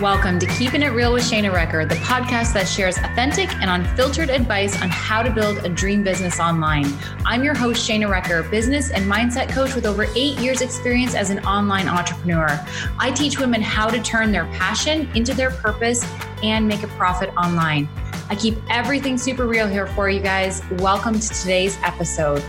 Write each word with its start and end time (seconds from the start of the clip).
Welcome 0.00 0.38
to 0.40 0.46
Keeping 0.46 0.82
It 0.82 0.88
Real 0.88 1.14
with 1.14 1.22
Shayna 1.22 1.50
Recker, 1.50 1.88
the 1.88 1.94
podcast 1.94 2.52
that 2.52 2.68
shares 2.68 2.98
authentic 2.98 3.50
and 3.62 3.70
unfiltered 3.70 4.28
advice 4.28 4.78
on 4.82 4.90
how 4.90 5.22
to 5.22 5.30
build 5.30 5.64
a 5.64 5.70
dream 5.70 6.04
business 6.04 6.38
online. 6.38 6.84
I'm 7.24 7.42
your 7.42 7.54
host, 7.54 7.88
Shayna 7.88 8.06
Recker, 8.06 8.48
business 8.50 8.90
and 8.90 9.10
mindset 9.10 9.48
coach 9.48 9.74
with 9.74 9.86
over 9.86 10.04
eight 10.14 10.38
years' 10.38 10.60
experience 10.60 11.14
as 11.14 11.30
an 11.30 11.38
online 11.46 11.88
entrepreneur. 11.88 12.60
I 12.98 13.10
teach 13.10 13.38
women 13.38 13.62
how 13.62 13.88
to 13.88 13.98
turn 14.02 14.32
their 14.32 14.44
passion 14.46 15.08
into 15.14 15.32
their 15.32 15.50
purpose 15.50 16.04
and 16.42 16.68
make 16.68 16.82
a 16.82 16.88
profit 16.88 17.30
online. 17.34 17.88
I 18.28 18.34
keep 18.34 18.58
everything 18.68 19.16
super 19.16 19.46
real 19.46 19.66
here 19.66 19.86
for 19.86 20.10
you 20.10 20.20
guys. 20.20 20.60
Welcome 20.72 21.18
to 21.18 21.28
today's 21.28 21.78
episode. 21.82 22.44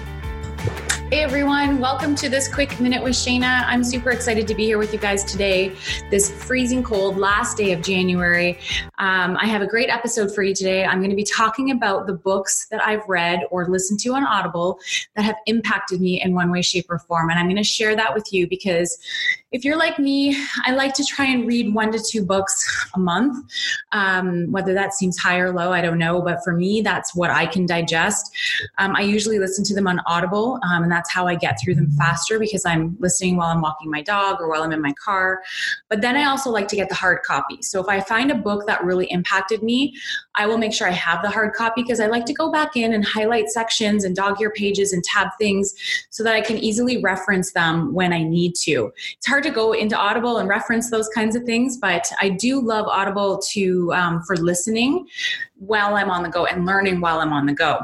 Hey 1.09 1.23
everyone, 1.23 1.79
welcome 1.79 2.15
to 2.15 2.27
this 2.27 2.53
quick 2.53 2.81
minute 2.81 3.01
with 3.01 3.13
Shayna. 3.13 3.63
I'm 3.65 3.81
super 3.81 4.09
excited 4.09 4.45
to 4.45 4.53
be 4.53 4.65
here 4.65 4.77
with 4.77 4.91
you 4.91 4.99
guys 4.99 5.23
today, 5.23 5.73
this 6.11 6.29
freezing 6.29 6.83
cold 6.83 7.15
last 7.15 7.55
day 7.55 7.71
of 7.71 7.81
January. 7.81 8.59
Um, 8.97 9.37
I 9.37 9.45
have 9.45 9.61
a 9.61 9.67
great 9.67 9.87
episode 9.89 10.35
for 10.35 10.43
you 10.43 10.53
today. 10.53 10.83
I'm 10.83 10.99
going 10.99 11.09
to 11.09 11.15
be 11.15 11.23
talking 11.23 11.71
about 11.71 12.07
the 12.07 12.13
books 12.13 12.67
that 12.71 12.85
I've 12.85 13.07
read 13.07 13.43
or 13.51 13.69
listened 13.69 14.01
to 14.01 14.15
on 14.15 14.25
Audible 14.25 14.81
that 15.15 15.23
have 15.23 15.37
impacted 15.45 16.01
me 16.01 16.21
in 16.21 16.33
one 16.33 16.51
way, 16.51 16.61
shape, 16.61 16.87
or 16.89 16.99
form. 16.99 17.29
And 17.29 17.39
I'm 17.39 17.45
going 17.45 17.55
to 17.55 17.63
share 17.63 17.95
that 17.95 18.13
with 18.13 18.33
you 18.33 18.45
because 18.45 18.99
if 19.51 19.63
you're 19.63 19.77
like 19.77 19.97
me, 19.97 20.35
I 20.65 20.73
like 20.73 20.93
to 20.95 21.05
try 21.05 21.25
and 21.25 21.47
read 21.47 21.73
one 21.73 21.91
to 21.93 21.99
two 21.99 22.25
books 22.25 22.89
a 22.95 22.99
month. 22.99 23.45
Um, 23.93 24.51
whether 24.51 24.73
that 24.73 24.93
seems 24.93 25.17
high 25.17 25.37
or 25.37 25.53
low, 25.53 25.71
I 25.71 25.81
don't 25.81 25.97
know. 25.97 26.21
But 26.21 26.43
for 26.43 26.53
me, 26.53 26.81
that's 26.81 27.15
what 27.15 27.29
I 27.29 27.45
can 27.45 27.65
digest. 27.65 28.35
Um, 28.77 28.93
I 28.97 29.01
usually 29.01 29.39
listen 29.39 29.63
to 29.65 29.73
them 29.73 29.87
on 29.87 30.01
Audible, 30.05 30.59
um, 30.63 30.83
and 30.83 30.91
that's 30.91 31.11
how 31.11 31.27
I 31.27 31.35
get 31.35 31.57
through 31.63 31.75
them 31.75 31.89
faster 31.91 32.39
because 32.39 32.65
I'm 32.65 32.97
listening 32.99 33.37
while 33.37 33.47
I'm 33.47 33.61
walking 33.61 33.89
my 33.89 34.01
dog 34.01 34.41
or 34.41 34.49
while 34.49 34.63
I'm 34.63 34.73
in 34.73 34.81
my 34.81 34.93
car. 34.93 35.41
But 35.89 36.01
then 36.01 36.17
I 36.17 36.25
also 36.25 36.49
like 36.49 36.67
to 36.69 36.75
get 36.75 36.89
the 36.89 36.95
hard 36.95 37.23
copy. 37.23 37.61
So 37.61 37.79
if 37.79 37.87
I 37.87 38.01
find 38.01 38.31
a 38.31 38.35
book 38.35 38.67
that 38.67 38.83
really 38.83 39.05
impacted 39.11 39.63
me, 39.63 39.95
I 40.35 40.45
will 40.45 40.57
make 40.57 40.73
sure 40.73 40.87
I 40.87 40.91
have 40.91 41.21
the 41.21 41.29
hard 41.29 41.53
copy 41.53 41.83
because 41.83 42.01
I 42.01 42.07
like 42.07 42.25
to 42.25 42.33
go 42.33 42.51
back 42.51 42.75
in 42.75 42.93
and 42.93 43.05
highlight 43.05 43.49
sections 43.49 44.03
and 44.03 44.15
dog 44.15 44.41
ear 44.41 44.51
pages 44.51 44.91
and 44.91 45.03
tab 45.05 45.29
things 45.39 45.73
so 46.09 46.21
that 46.23 46.35
I 46.35 46.41
can 46.41 46.57
easily 46.57 47.01
reference 47.01 47.53
them 47.53 47.93
when 47.93 48.11
I 48.11 48.23
need 48.23 48.53
to. 48.63 48.91
It's 49.17 49.25
hard 49.25 49.36
to 49.41 49.49
go 49.49 49.73
into 49.73 49.97
Audible 49.97 50.37
and 50.37 50.49
reference 50.49 50.89
those 50.89 51.07
kinds 51.09 51.35
of 51.35 51.43
things, 51.43 51.77
but 51.77 52.05
I 52.21 52.29
do 52.29 52.59
love 52.61 52.87
Audible 52.87 53.39
to 53.51 53.93
um, 53.93 54.23
for 54.23 54.35
listening 54.37 55.07
while 55.57 55.95
I'm 55.95 56.09
on 56.09 56.23
the 56.23 56.29
go 56.29 56.45
and 56.45 56.65
learning 56.65 57.01
while 57.01 57.19
I'm 57.19 57.33
on 57.33 57.45
the 57.45 57.53
go 57.53 57.79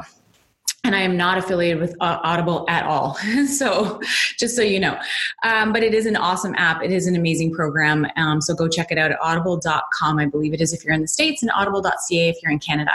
and 0.84 0.94
I 0.94 1.00
am 1.00 1.16
not 1.16 1.38
affiliated 1.38 1.80
with 1.80 1.96
uh, 2.00 2.20
Audible 2.22 2.66
at 2.68 2.84
all. 2.84 3.14
so, 3.46 4.00
just 4.38 4.54
so 4.54 4.62
you 4.62 4.78
know, 4.78 4.98
um, 5.42 5.72
but 5.72 5.82
it 5.82 5.94
is 5.94 6.06
an 6.06 6.14
awesome 6.14 6.54
app. 6.56 6.82
It 6.82 6.92
is 6.92 7.06
an 7.06 7.16
amazing 7.16 7.52
program. 7.54 8.06
Um, 8.16 8.40
so, 8.40 8.54
go 8.54 8.68
check 8.68 8.92
it 8.92 8.98
out 8.98 9.10
at 9.10 9.18
audible.com, 9.20 10.18
I 10.18 10.26
believe 10.26 10.52
it 10.52 10.60
is 10.60 10.72
if 10.72 10.84
you're 10.84 10.94
in 10.94 11.00
the 11.00 11.08
States, 11.08 11.42
and 11.42 11.50
audible.ca 11.54 12.28
if 12.28 12.36
you're 12.42 12.52
in 12.52 12.58
Canada. 12.58 12.92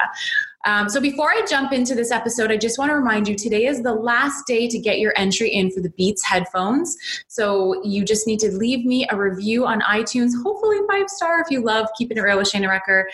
Um, 0.69 0.87
so 0.87 1.01
before 1.01 1.31
I 1.31 1.41
jump 1.49 1.73
into 1.73 1.95
this 1.95 2.11
episode, 2.11 2.51
I 2.51 2.57
just 2.57 2.77
want 2.77 2.91
to 2.91 2.95
remind 2.95 3.27
you 3.27 3.33
today 3.33 3.65
is 3.65 3.81
the 3.81 3.91
last 3.91 4.45
day 4.45 4.67
to 4.67 4.77
get 4.77 4.99
your 4.99 5.13
entry 5.15 5.49
in 5.49 5.71
for 5.71 5.81
the 5.81 5.89
Beats 5.89 6.23
headphones. 6.23 6.95
So 7.27 7.83
you 7.83 8.05
just 8.05 8.27
need 8.27 8.39
to 8.41 8.51
leave 8.51 8.85
me 8.85 9.07
a 9.09 9.17
review 9.17 9.65
on 9.65 9.81
iTunes, 9.81 10.29
hopefully 10.43 10.77
five 10.87 11.09
star 11.09 11.41
if 11.41 11.49
you 11.49 11.61
love 11.61 11.87
Keeping 11.97 12.17
It 12.17 12.21
Real 12.21 12.37
with 12.37 12.51
Shayna 12.51 12.69
Recker, 12.69 13.05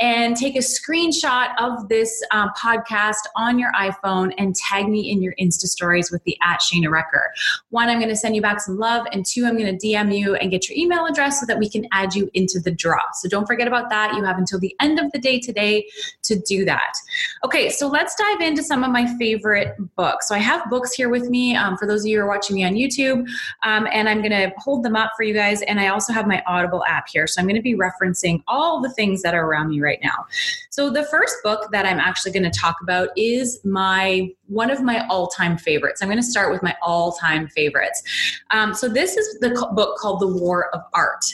and 0.00 0.36
take 0.36 0.56
a 0.56 0.58
screenshot 0.58 1.50
of 1.56 1.88
this 1.88 2.20
um, 2.32 2.50
podcast 2.60 3.22
on 3.36 3.60
your 3.60 3.70
iPhone 3.74 4.34
and 4.36 4.56
tag 4.56 4.88
me 4.88 5.08
in 5.08 5.22
your 5.22 5.36
Insta 5.40 5.66
stories 5.66 6.10
with 6.10 6.24
the 6.24 6.36
at 6.42 6.58
Shayna 6.58 6.86
Recker. 6.86 7.28
One, 7.70 7.90
I'm 7.90 7.98
going 7.98 8.08
to 8.08 8.16
send 8.16 8.34
you 8.34 8.42
back 8.42 8.58
some 8.58 8.76
love, 8.76 9.06
and 9.12 9.24
two, 9.24 9.46
I'm 9.46 9.56
going 9.56 9.78
to 9.78 9.86
DM 9.86 10.18
you 10.18 10.34
and 10.34 10.50
get 10.50 10.68
your 10.68 10.76
email 10.76 11.06
address 11.06 11.38
so 11.38 11.46
that 11.46 11.60
we 11.60 11.70
can 11.70 11.86
add 11.92 12.16
you 12.16 12.28
into 12.34 12.58
the 12.58 12.72
draw. 12.72 13.02
So 13.12 13.28
don't 13.28 13.46
forget 13.46 13.68
about 13.68 13.88
that. 13.90 14.14
You 14.16 14.24
have 14.24 14.36
until 14.36 14.58
the 14.58 14.74
end 14.80 14.98
of 14.98 15.12
the 15.12 15.20
day 15.20 15.38
today 15.38 15.86
to 16.24 16.36
do 16.40 16.64
that. 16.64 16.94
Okay, 17.44 17.68
so 17.70 17.86
let's 17.88 18.14
dive 18.14 18.40
into 18.40 18.62
some 18.62 18.84
of 18.84 18.90
my 18.90 19.06
favorite 19.18 19.76
books. 19.96 20.28
So 20.28 20.34
I 20.34 20.38
have 20.38 20.68
books 20.70 20.92
here 20.92 21.08
with 21.08 21.28
me 21.28 21.54
um, 21.56 21.76
for 21.76 21.86
those 21.86 22.02
of 22.02 22.06
you 22.06 22.18
who 22.18 22.24
are 22.24 22.28
watching 22.28 22.56
me 22.56 22.64
on 22.64 22.74
YouTube, 22.74 23.26
um, 23.62 23.86
and 23.92 24.08
I'm 24.08 24.18
going 24.18 24.30
to 24.30 24.52
hold 24.58 24.82
them 24.82 24.96
up 24.96 25.12
for 25.16 25.22
you 25.22 25.34
guys. 25.34 25.62
And 25.62 25.80
I 25.80 25.88
also 25.88 26.12
have 26.12 26.26
my 26.26 26.42
Audible 26.46 26.84
app 26.86 27.08
here, 27.08 27.26
so 27.26 27.40
I'm 27.40 27.46
going 27.46 27.56
to 27.56 27.62
be 27.62 27.76
referencing 27.76 28.42
all 28.48 28.80
the 28.80 28.90
things 28.90 29.22
that 29.22 29.34
are 29.34 29.46
around 29.46 29.70
me 29.70 29.80
right 29.80 29.98
now. 30.02 30.26
So 30.70 30.90
the 30.90 31.04
first 31.04 31.36
book 31.42 31.70
that 31.72 31.86
I'm 31.86 32.00
actually 32.00 32.32
going 32.32 32.50
to 32.50 32.58
talk 32.58 32.76
about 32.82 33.10
is 33.16 33.60
my 33.64 34.30
one 34.46 34.70
of 34.70 34.82
my 34.82 35.06
all-time 35.08 35.56
favorites. 35.56 36.02
I'm 36.02 36.08
going 36.08 36.18
to 36.18 36.22
start 36.22 36.52
with 36.52 36.62
my 36.62 36.76
all-time 36.82 37.48
favorites. 37.48 38.02
Um, 38.50 38.74
so 38.74 38.88
this 38.88 39.16
is 39.16 39.38
the 39.40 39.50
book 39.74 39.96
called 39.98 40.20
The 40.20 40.28
War 40.28 40.68
of 40.74 40.82
Art. 40.92 41.24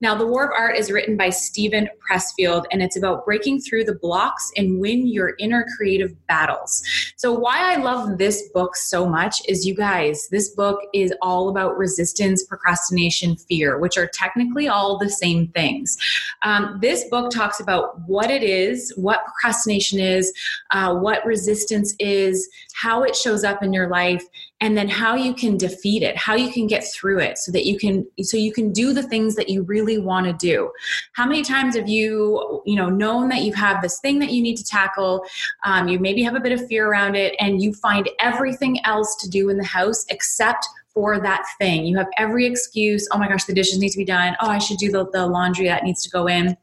Now, 0.00 0.14
The 0.14 0.26
War 0.26 0.44
of 0.44 0.52
Art 0.52 0.76
is 0.76 0.90
written 0.90 1.16
by 1.16 1.30
Steven 1.30 1.88
Pressfield, 1.98 2.64
and 2.70 2.82
it's 2.82 2.96
about 2.96 3.24
breaking 3.24 3.60
through 3.60 3.84
the 3.84 3.94
blocks 3.94 4.50
and 4.56 4.80
win 4.80 5.06
your 5.06 5.34
inner 5.38 5.64
creative 5.76 6.14
battles. 6.26 6.82
So 7.16 7.32
why 7.32 7.72
I 7.72 7.76
love 7.76 8.18
this 8.18 8.48
book 8.50 8.76
so 8.76 9.08
much 9.08 9.40
is, 9.48 9.66
you 9.66 9.74
guys, 9.74 10.28
this 10.30 10.50
book 10.50 10.80
is 10.92 11.12
all 11.22 11.48
about 11.48 11.76
resistance, 11.78 12.44
procrastination, 12.44 13.36
fear, 13.36 13.78
which 13.78 13.96
are 13.96 14.08
technically 14.12 14.68
all 14.68 14.98
the 14.98 15.10
same 15.10 15.48
things. 15.48 15.96
Um, 16.42 16.78
this 16.82 17.04
book 17.08 17.30
talks 17.30 17.60
about 17.60 18.00
what 18.06 18.30
it 18.30 18.42
is, 18.42 18.92
what 18.96 19.24
procrastination 19.24 20.00
is, 20.00 20.32
uh, 20.70 20.94
what 20.94 21.24
resistance 21.24 21.94
is 21.98 22.48
how 22.74 23.02
it 23.02 23.16
shows 23.16 23.44
up 23.44 23.62
in 23.62 23.72
your 23.72 23.88
life 23.88 24.24
and 24.60 24.76
then 24.76 24.88
how 24.88 25.14
you 25.14 25.34
can 25.34 25.56
defeat 25.56 26.02
it 26.02 26.16
how 26.16 26.34
you 26.34 26.50
can 26.50 26.66
get 26.66 26.84
through 26.92 27.18
it 27.18 27.38
so 27.38 27.52
that 27.52 27.64
you 27.64 27.78
can 27.78 28.06
so 28.22 28.36
you 28.36 28.52
can 28.52 28.72
do 28.72 28.92
the 28.92 29.02
things 29.02 29.34
that 29.36 29.48
you 29.48 29.62
really 29.62 29.98
want 29.98 30.26
to 30.26 30.32
do. 30.32 30.70
How 31.12 31.26
many 31.26 31.42
times 31.42 31.76
have 31.76 31.88
you 31.88 32.62
you 32.66 32.76
know 32.76 32.88
known 32.88 33.28
that 33.28 33.42
you 33.42 33.52
have 33.54 33.82
this 33.82 34.00
thing 34.00 34.18
that 34.18 34.30
you 34.30 34.42
need 34.42 34.56
to 34.56 34.64
tackle? 34.64 35.24
Um, 35.64 35.88
you 35.88 35.98
maybe 35.98 36.22
have 36.22 36.34
a 36.34 36.40
bit 36.40 36.52
of 36.52 36.66
fear 36.66 36.88
around 36.88 37.14
it 37.14 37.34
and 37.38 37.62
you 37.62 37.72
find 37.74 38.08
everything 38.20 38.84
else 38.84 39.16
to 39.22 39.28
do 39.28 39.48
in 39.48 39.56
the 39.56 39.64
house 39.64 40.04
except 40.08 40.66
for 40.92 41.20
that 41.20 41.44
thing. 41.58 41.86
You 41.86 41.96
have 41.98 42.08
every 42.16 42.46
excuse 42.46 43.06
oh 43.12 43.18
my 43.18 43.28
gosh 43.28 43.44
the 43.44 43.54
dishes 43.54 43.78
need 43.78 43.90
to 43.90 43.98
be 43.98 44.04
done. 44.04 44.36
Oh 44.40 44.48
i 44.48 44.58
should 44.58 44.78
do 44.78 44.90
the, 44.90 45.08
the 45.10 45.26
laundry 45.26 45.66
that 45.66 45.84
needs 45.84 46.02
to 46.02 46.10
go 46.10 46.26
in 46.26 46.56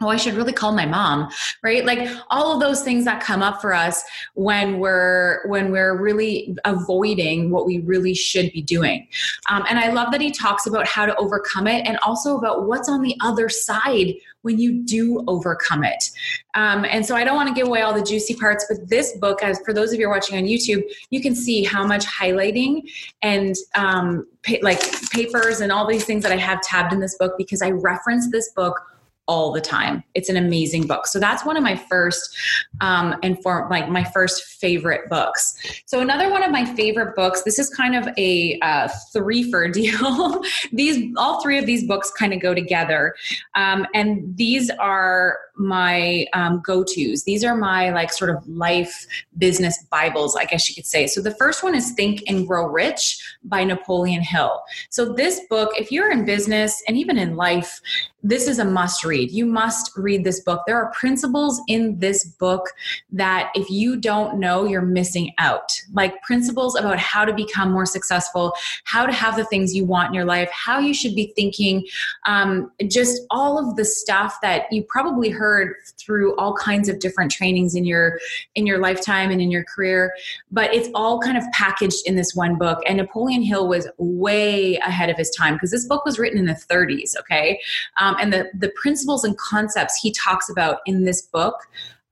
oh 0.00 0.08
i 0.08 0.16
should 0.16 0.34
really 0.34 0.52
call 0.52 0.72
my 0.72 0.86
mom 0.86 1.28
right? 1.64 1.84
Like 1.84 2.08
all 2.30 2.52
of 2.52 2.60
those 2.60 2.82
things 2.82 3.04
that 3.06 3.22
come 3.22 3.42
up 3.42 3.60
for 3.60 3.72
us 3.72 4.02
when 4.34 4.78
we're 4.78 5.46
when 5.48 5.72
we're 5.72 6.00
really 6.00 6.56
avoiding 6.64 7.50
what 7.50 7.66
we 7.66 7.80
really 7.80 8.14
should 8.14 8.52
be 8.52 8.62
doing. 8.62 9.08
Um, 9.50 9.64
and 9.68 9.78
i 9.78 9.90
love 9.90 10.12
that 10.12 10.20
he 10.20 10.30
talks 10.30 10.66
about 10.66 10.86
how 10.86 11.06
to 11.06 11.16
overcome 11.16 11.66
it 11.66 11.86
and 11.86 11.98
also 11.98 12.36
about 12.36 12.66
what's 12.66 12.88
on 12.88 13.02
the 13.02 13.16
other 13.20 13.48
side 13.48 14.14
when 14.42 14.58
you 14.58 14.84
do 14.84 15.24
overcome 15.26 15.84
it. 15.84 16.10
Um, 16.54 16.84
and 16.84 17.04
so 17.04 17.16
i 17.16 17.24
don't 17.24 17.36
want 17.36 17.48
to 17.48 17.54
give 17.54 17.66
away 17.66 17.80
all 17.80 17.94
the 17.94 18.02
juicy 18.02 18.34
parts 18.34 18.66
but 18.68 18.88
this 18.88 19.16
book 19.18 19.42
as 19.42 19.58
for 19.64 19.72
those 19.72 19.92
of 19.92 19.98
you 19.98 20.08
watching 20.08 20.36
on 20.36 20.44
youtube 20.44 20.82
you 21.10 21.20
can 21.20 21.34
see 21.34 21.64
how 21.64 21.86
much 21.86 22.04
highlighting 22.04 22.82
and 23.22 23.54
um, 23.74 24.26
pa- 24.46 24.62
like 24.62 24.80
papers 25.10 25.60
and 25.60 25.72
all 25.72 25.86
these 25.86 26.04
things 26.04 26.22
that 26.22 26.32
i 26.32 26.36
have 26.36 26.60
tabbed 26.60 26.92
in 26.92 27.00
this 27.00 27.16
book 27.16 27.34
because 27.38 27.62
i 27.62 27.70
reference 27.70 28.30
this 28.30 28.50
book 28.50 28.93
all 29.26 29.52
the 29.52 29.60
time. 29.60 30.04
It's 30.14 30.28
an 30.28 30.36
amazing 30.36 30.86
book. 30.86 31.06
So 31.06 31.18
that's 31.18 31.44
one 31.44 31.56
of 31.56 31.62
my 31.62 31.76
first 31.76 32.36
um, 32.80 33.16
and 33.22 33.40
for 33.42 33.66
like 33.70 33.88
my 33.88 34.04
first 34.04 34.44
favorite 34.44 35.08
books. 35.08 35.54
So 35.86 36.00
another 36.00 36.30
one 36.30 36.42
of 36.42 36.50
my 36.50 36.64
favorite 36.64 37.16
books. 37.16 37.42
This 37.42 37.58
is 37.58 37.70
kind 37.70 37.96
of 37.96 38.08
a 38.18 38.58
uh, 38.60 38.88
three 39.12 39.50
for 39.50 39.68
deal. 39.74 40.42
these 40.72 41.12
all 41.16 41.42
three 41.42 41.58
of 41.58 41.66
these 41.66 41.86
books 41.86 42.10
kind 42.10 42.32
of 42.32 42.40
go 42.40 42.54
together, 42.54 43.14
um, 43.54 43.86
and 43.94 44.36
these 44.36 44.70
are 44.70 45.38
my 45.56 46.26
um, 46.32 46.60
go-to's. 46.64 47.24
These 47.24 47.44
are 47.44 47.56
my 47.56 47.90
like 47.90 48.12
sort 48.12 48.30
of 48.30 48.46
life 48.48 49.06
business 49.38 49.84
bibles, 49.90 50.36
I 50.36 50.44
guess 50.44 50.68
you 50.68 50.74
could 50.74 50.86
say. 50.86 51.06
So 51.06 51.20
the 51.20 51.34
first 51.34 51.62
one 51.62 51.74
is 51.74 51.92
Think 51.92 52.24
and 52.26 52.46
Grow 52.46 52.66
Rich 52.66 53.36
by 53.44 53.62
Napoleon 53.64 54.22
Hill. 54.22 54.62
So 54.90 55.12
this 55.12 55.40
book, 55.48 55.70
if 55.78 55.92
you're 55.92 56.10
in 56.10 56.24
business 56.24 56.82
and 56.88 56.96
even 56.96 57.18
in 57.18 57.36
life, 57.36 57.80
this 58.24 58.48
is 58.48 58.58
a 58.58 58.64
must 58.64 59.04
read. 59.04 59.30
You 59.30 59.44
must 59.44 59.92
read 59.96 60.24
this 60.24 60.40
book. 60.40 60.62
There 60.66 60.82
are 60.82 60.90
principles 60.92 61.60
in 61.68 61.98
this 61.98 62.24
book 62.24 62.70
that 63.12 63.52
if 63.54 63.68
you 63.68 63.96
don't 63.96 64.40
know, 64.40 64.64
you're 64.64 64.80
missing 64.80 65.32
out. 65.38 65.78
Like 65.92 66.20
principles 66.22 66.74
about 66.74 66.98
how 66.98 67.26
to 67.26 67.34
become 67.34 67.70
more 67.70 67.84
successful, 67.84 68.54
how 68.84 69.04
to 69.04 69.12
have 69.12 69.36
the 69.36 69.44
things 69.44 69.74
you 69.74 69.84
want 69.84 70.08
in 70.08 70.14
your 70.14 70.24
life, 70.24 70.50
how 70.52 70.78
you 70.78 70.94
should 70.94 71.14
be 71.14 71.34
thinking, 71.36 71.86
um, 72.24 72.72
just 72.88 73.20
all 73.30 73.58
of 73.58 73.76
the 73.76 73.84
stuff 73.84 74.38
that 74.40 74.72
you 74.72 74.82
probably 74.88 75.28
heard 75.28 75.74
through 75.98 76.34
all 76.36 76.54
kinds 76.54 76.88
of 76.88 77.00
different 77.00 77.30
trainings 77.30 77.74
in 77.74 77.84
your 77.84 78.18
in 78.54 78.66
your 78.66 78.78
lifetime 78.78 79.30
and 79.30 79.42
in 79.42 79.50
your 79.50 79.64
career. 79.64 80.14
But 80.50 80.72
it's 80.72 80.88
all 80.94 81.20
kind 81.20 81.36
of 81.36 81.44
packaged 81.52 82.06
in 82.06 82.16
this 82.16 82.34
one 82.34 82.56
book. 82.56 82.78
And 82.86 82.96
Napoleon 82.96 83.42
Hill 83.42 83.68
was 83.68 83.86
way 83.98 84.76
ahead 84.76 85.10
of 85.10 85.18
his 85.18 85.30
time 85.30 85.54
because 85.54 85.70
this 85.70 85.86
book 85.86 86.06
was 86.06 86.18
written 86.18 86.38
in 86.38 86.46
the 86.46 86.54
30s. 86.54 87.18
Okay. 87.18 87.60
Um, 87.98 88.13
um, 88.14 88.22
and 88.22 88.32
the, 88.32 88.50
the 88.54 88.72
principles 88.76 89.24
and 89.24 89.36
concepts 89.38 89.98
he 90.00 90.12
talks 90.12 90.48
about 90.48 90.78
in 90.86 91.04
this 91.04 91.22
book 91.22 91.56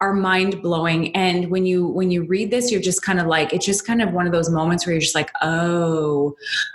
are 0.01 0.13
mind 0.13 0.61
blowing 0.63 1.15
and 1.15 1.49
when 1.49 1.65
you 1.65 1.87
when 1.87 2.11
you 2.11 2.25
read 2.25 2.51
this 2.51 2.73
you're 2.73 2.81
just 2.81 3.03
kind 3.03 3.21
of 3.21 3.27
like 3.29 3.53
it's 3.53 3.65
just 3.65 3.87
kind 3.87 4.03
of 4.03 4.13
one 4.13 4.27
of 4.27 4.33
those 4.33 4.51
moments 4.51 4.85
where 4.85 4.95
you're 4.95 5.01
just 5.01 5.15
like 5.15 5.31
oh 5.43 6.35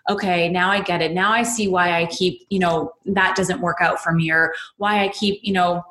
okay 0.10 0.48
now 0.48 0.72
i 0.72 0.80
get 0.80 1.02
it. 1.02 1.12
Now 1.12 1.32
i 1.34 1.44
see 1.44 1.68
why 1.68 2.02
i 2.02 2.06
keep 2.06 2.46
you 2.50 2.60
know 2.60 2.94
that 3.06 3.36
doesn't 3.36 3.60
work 3.60 3.78
out 3.82 4.02
for 4.02 4.14
me 4.14 4.32
or 4.32 4.54
why 4.78 5.04
i 5.04 5.10
keep 5.10 5.42
you 5.44 5.52
know 5.52 5.84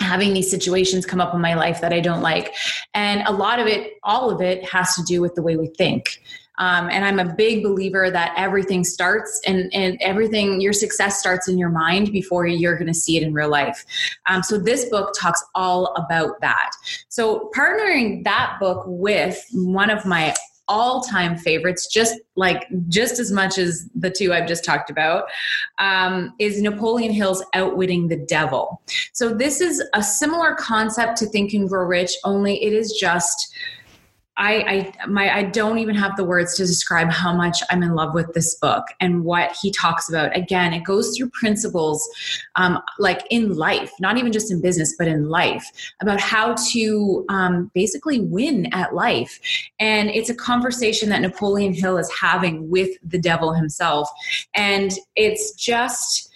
having 0.00 0.34
these 0.34 0.50
situations 0.50 1.06
come 1.06 1.18
up 1.20 1.34
in 1.34 1.40
my 1.40 1.54
life 1.54 1.80
that 1.80 1.94
i 1.94 2.00
don't 2.00 2.20
like. 2.20 2.54
And 2.92 3.26
a 3.26 3.32
lot 3.32 3.58
of 3.58 3.66
it 3.66 3.94
all 4.02 4.30
of 4.30 4.42
it 4.42 4.62
has 4.64 4.94
to 4.96 5.02
do 5.02 5.22
with 5.22 5.34
the 5.34 5.42
way 5.42 5.56
we 5.56 5.68
think 5.68 6.20
um, 6.58 6.88
and 6.90 7.04
I'm 7.04 7.18
a 7.18 7.34
big 7.34 7.62
believer 7.62 8.10
that 8.10 8.32
everything 8.36 8.84
starts 8.84 9.40
and, 9.46 9.72
and 9.74 9.98
everything, 10.00 10.60
your 10.60 10.72
success 10.72 11.18
starts 11.18 11.48
in 11.48 11.58
your 11.58 11.68
mind 11.68 12.12
before 12.12 12.46
you're 12.46 12.76
going 12.76 12.86
to 12.86 12.94
see 12.94 13.16
it 13.16 13.22
in 13.22 13.32
real 13.34 13.50
life. 13.50 13.84
Um, 14.26 14.42
so 14.42 14.58
this 14.58 14.86
book 14.86 15.14
talks 15.18 15.44
all 15.54 15.94
about 15.96 16.40
that. 16.40 16.70
So 17.08 17.50
partnering 17.54 18.24
that 18.24 18.56
book 18.60 18.84
with 18.86 19.44
one 19.52 19.90
of 19.90 20.04
my 20.04 20.34
all-time 20.68 21.36
favorites 21.36 21.86
just 21.86 22.18
like 22.34 22.66
just 22.88 23.20
as 23.20 23.30
much 23.30 23.56
as 23.56 23.88
the 23.94 24.10
two 24.10 24.32
i've 24.32 24.48
just 24.48 24.64
talked 24.64 24.90
about 24.90 25.24
um, 25.78 26.34
is 26.40 26.60
napoleon 26.60 27.12
hill's 27.12 27.44
outwitting 27.54 28.08
the 28.08 28.16
devil 28.16 28.82
so 29.12 29.32
this 29.32 29.60
is 29.60 29.80
a 29.94 30.02
similar 30.02 30.56
concept 30.56 31.16
to 31.16 31.26
think 31.26 31.52
and 31.52 31.68
grow 31.68 31.84
rich 31.84 32.16
only 32.24 32.60
it 32.64 32.72
is 32.72 32.92
just 32.98 33.54
I, 34.38 34.92
I 35.00 35.06
my 35.06 35.34
I 35.34 35.42
don't 35.44 35.78
even 35.78 35.94
have 35.94 36.16
the 36.16 36.24
words 36.24 36.56
to 36.56 36.66
describe 36.66 37.10
how 37.10 37.32
much 37.34 37.62
I'm 37.70 37.82
in 37.82 37.94
love 37.94 38.14
with 38.14 38.32
this 38.34 38.54
book 38.56 38.84
and 39.00 39.24
what 39.24 39.56
he 39.60 39.70
talks 39.70 40.08
about. 40.08 40.36
Again, 40.36 40.72
it 40.72 40.84
goes 40.84 41.16
through 41.16 41.30
principles 41.30 42.06
um, 42.56 42.80
like 42.98 43.22
in 43.30 43.56
life, 43.56 43.92
not 43.98 44.18
even 44.18 44.32
just 44.32 44.50
in 44.50 44.60
business, 44.60 44.94
but 44.98 45.08
in 45.08 45.28
life, 45.28 45.64
about 46.00 46.20
how 46.20 46.54
to 46.72 47.24
um, 47.28 47.70
basically 47.74 48.20
win 48.20 48.66
at 48.72 48.94
life. 48.94 49.40
And 49.80 50.10
it's 50.10 50.28
a 50.28 50.34
conversation 50.34 51.08
that 51.10 51.20
Napoleon 51.20 51.72
Hill 51.72 51.96
is 51.96 52.12
having 52.12 52.68
with 52.68 52.90
the 53.02 53.18
devil 53.18 53.54
himself, 53.54 54.10
and 54.54 54.92
it's 55.14 55.52
just 55.54 56.30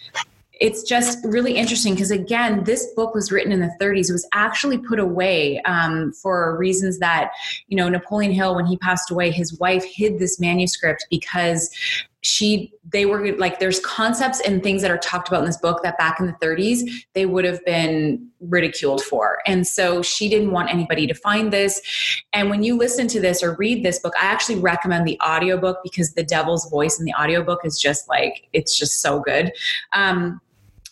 it's 0.61 0.83
just 0.83 1.17
really 1.25 1.53
interesting 1.53 1.93
because 1.93 2.11
again 2.11 2.63
this 2.63 2.85
book 2.95 3.13
was 3.13 3.31
written 3.31 3.51
in 3.51 3.59
the 3.59 3.75
30s 3.81 4.09
it 4.09 4.13
was 4.13 4.27
actually 4.33 4.77
put 4.77 4.99
away 4.99 5.59
um, 5.63 6.13
for 6.13 6.55
reasons 6.57 6.99
that 6.99 7.31
you 7.67 7.75
know 7.75 7.89
napoleon 7.89 8.31
hill 8.31 8.55
when 8.55 8.65
he 8.65 8.77
passed 8.77 9.11
away 9.11 9.31
his 9.31 9.59
wife 9.59 9.83
hid 9.83 10.19
this 10.19 10.39
manuscript 10.39 11.05
because 11.09 11.69
she 12.21 12.71
they 12.87 13.05
were 13.05 13.35
like 13.37 13.59
there's 13.59 13.79
concepts 13.79 14.39
and 14.41 14.61
things 14.61 14.83
that 14.83 14.91
are 14.91 14.97
talked 14.99 15.27
about 15.27 15.39
in 15.39 15.45
this 15.45 15.57
book 15.57 15.81
that 15.81 15.97
back 15.97 16.19
in 16.19 16.27
the 16.27 16.33
30s 16.33 16.87
they 17.13 17.25
would 17.25 17.43
have 17.45 17.63
been 17.65 18.27
ridiculed 18.39 19.01
for. 19.01 19.39
And 19.45 19.65
so 19.65 20.01
she 20.01 20.29
didn't 20.29 20.51
want 20.51 20.69
anybody 20.69 21.05
to 21.07 21.13
find 21.13 21.51
this. 21.51 21.81
And 22.33 22.49
when 22.49 22.63
you 22.63 22.75
listen 22.77 23.07
to 23.09 23.19
this 23.19 23.43
or 23.43 23.55
read 23.55 23.83
this 23.83 23.99
book 23.99 24.13
i 24.19 24.25
actually 24.25 24.59
recommend 24.59 25.07
the 25.07 25.19
audiobook 25.21 25.79
because 25.83 26.13
the 26.13 26.23
devil's 26.23 26.69
voice 26.69 26.99
in 26.99 27.05
the 27.05 27.13
audiobook 27.13 27.65
is 27.65 27.79
just 27.79 28.07
like 28.07 28.47
it's 28.53 28.77
just 28.77 29.01
so 29.01 29.19
good. 29.19 29.51
Um, 29.93 30.39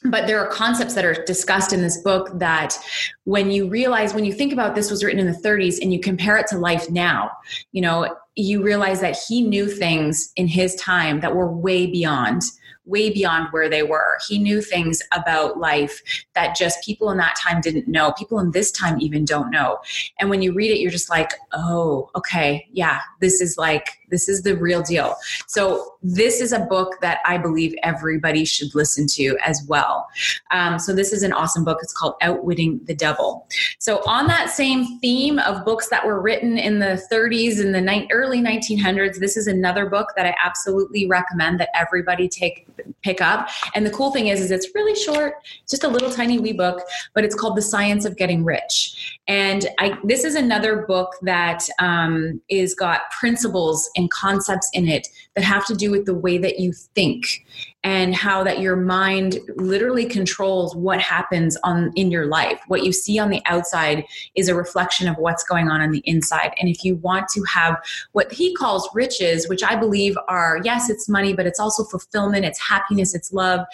but 0.06 0.28
there 0.28 0.40
are 0.40 0.48
concepts 0.48 0.94
that 0.96 1.04
are 1.04 1.26
discussed 1.26 1.74
in 1.74 1.82
this 1.82 1.98
book 2.02 2.30
that 2.40 2.78
when 3.26 3.52
you 3.52 3.68
realize 3.68 4.14
when 4.14 4.26
you 4.26 4.34
think 4.34 4.54
about 4.54 4.76
this 4.76 4.90
was 4.90 5.04
written 5.04 5.20
in 5.20 5.32
the 5.32 5.38
30s 5.40 5.80
and 5.82 5.94
you 5.94 6.00
compare 6.00 6.38
it 6.38 6.48
to 6.48 6.58
life 6.58 6.90
now 6.90 7.32
you 7.72 7.82
know 7.82 8.16
you 8.36 8.64
realize 8.64 9.02
that 9.02 9.18
he 9.28 9.42
knew 9.42 9.68
things 9.68 10.32
in 10.36 10.48
his 10.48 10.76
time 10.76 11.20
that 11.20 11.36
were 11.36 11.52
way 11.52 11.86
beyond 11.88 12.44
way 12.90 13.12
beyond 13.12 13.48
where 13.52 13.70
they 13.70 13.84
were. 13.84 14.18
He 14.28 14.40
knew 14.40 14.62
things 14.62 15.02
about 15.14 15.60
life 15.60 16.02
that 16.34 16.56
just 16.56 16.84
people 16.84 17.12
in 17.12 17.18
that 17.18 17.38
time 17.38 17.62
didn't 17.62 17.88
know. 17.88 18.12
People 18.14 18.40
in 18.40 18.52
this 18.52 18.72
time 18.72 19.00
even 19.00 19.26
don't 19.26 19.52
know. 19.52 19.78
And 20.20 20.30
when 20.30 20.42
you 20.42 20.54
read 20.54 20.72
it, 20.72 20.80
you're 20.80 20.92
just 20.92 21.10
like, 21.10 21.34
oh, 21.54 22.10
okay, 22.16 22.68
yeah, 22.72 23.02
this 23.22 23.42
is 23.42 23.58
like, 23.58 23.99
this 24.10 24.30
is 24.30 24.42
the 24.44 24.56
real 24.56 24.82
deal. 24.82 25.16
So, 25.48 25.96
this 26.02 26.42
is 26.42 26.52
a 26.52 26.60
book 26.60 26.96
that 27.02 27.20
I 27.26 27.38
believe 27.38 27.76
everybody 27.84 28.46
should 28.46 28.74
listen 28.76 29.08
to 29.08 29.38
as 29.44 29.64
well. 29.68 30.08
Um, 30.52 30.80
so, 30.80 30.94
this 30.94 31.14
is 31.14 31.24
an 31.24 31.34
awesome 31.34 31.64
book. 31.64 31.80
It's 31.82 31.94
called 31.94 32.16
Outwitting 32.22 32.82
the 32.86 32.96
Devil. 32.96 33.48
So, 33.80 34.02
on 34.06 34.28
that 34.28 34.50
same 34.50 35.00
theme 35.00 35.40
of 35.40 35.66
books 35.66 35.90
that 35.90 36.06
were 36.06 36.22
written 36.22 36.58
in 36.58 36.80
the 36.80 37.02
30s 37.12 37.60
and 37.60 37.74
the 37.74 37.82
ni- 37.82 38.08
early 38.12 38.42
1900s, 38.42 39.20
this 39.20 39.38
is 39.38 39.48
another 39.48 39.86
book 39.86 40.10
that 40.16 40.26
I 40.26 40.36
absolutely 40.44 41.08
recommend 41.08 41.60
that 41.60 41.70
everybody 41.74 42.28
take 42.28 42.68
pick 43.04 43.22
up. 43.22 43.50
And 43.76 43.86
the 43.86 43.92
cool 43.92 44.12
thing 44.12 44.28
is, 44.28 44.42
is 44.42 44.52
it's 44.52 44.74
really 44.76 44.96
short, 44.96 45.36
just 45.70 45.84
a 45.84 45.88
little 45.88 46.12
tiny 46.12 46.40
wee 46.40 46.54
book, 46.54 46.82
but 47.14 47.24
it's 47.24 47.36
called 47.36 47.56
The 47.56 47.62
Science 47.62 48.06
of 48.06 48.18
Getting 48.18 48.44
Rich. 48.44 49.20
And 49.28 49.68
I, 49.80 49.98
this 50.04 50.24
is 50.24 50.36
another 50.36 50.86
book 50.88 51.16
that 51.22 51.68
um, 51.80 52.42
is 52.50 52.74
got 52.74 53.10
principles 53.12 53.90
and 54.00 54.10
concepts 54.10 54.70
in 54.74 54.88
it 54.88 55.08
that 55.36 55.44
have 55.44 55.66
to 55.68 55.76
do 55.76 55.92
with 55.92 56.06
the 56.06 56.14
way 56.14 56.38
that 56.38 56.60
you 56.60 56.74
think 56.74 57.46
and 57.84 58.14
how 58.14 58.44
that 58.44 58.60
your 58.60 58.76
mind 58.76 59.40
literally 59.56 60.06
controls 60.06 60.76
what 60.76 61.00
happens 61.00 61.58
on 61.64 61.94
in 61.96 62.12
your 62.12 62.26
life. 62.26 62.60
What 62.68 62.84
you 62.84 62.92
see 62.92 63.20
on 63.20 63.30
the 63.30 63.42
outside 63.46 64.06
is 64.36 64.50
a 64.50 64.56
reflection 64.56 65.08
of 65.08 65.18
what's 65.18 65.44
going 65.44 65.70
on 65.70 65.80
on 65.80 65.92
the 65.92 66.04
inside. 66.06 66.54
And 66.60 66.68
if 66.68 66.84
you 66.84 66.96
want 66.96 67.30
to 67.30 67.44
have 67.44 67.78
what 68.12 68.32
he 68.32 68.54
calls 68.54 68.90
riches 68.94 69.48
which 69.48 69.64
i 69.64 69.76
believe 69.76 70.18
are 70.28 70.60
yes 70.64 70.90
it's 70.90 71.08
money 71.08 71.34
but 71.34 71.46
it's 71.46 71.60
also 71.60 71.84
fulfillment 71.84 72.46
it's 72.46 72.60
happiness 72.60 73.14
it's 73.14 73.32
love. 73.34 73.66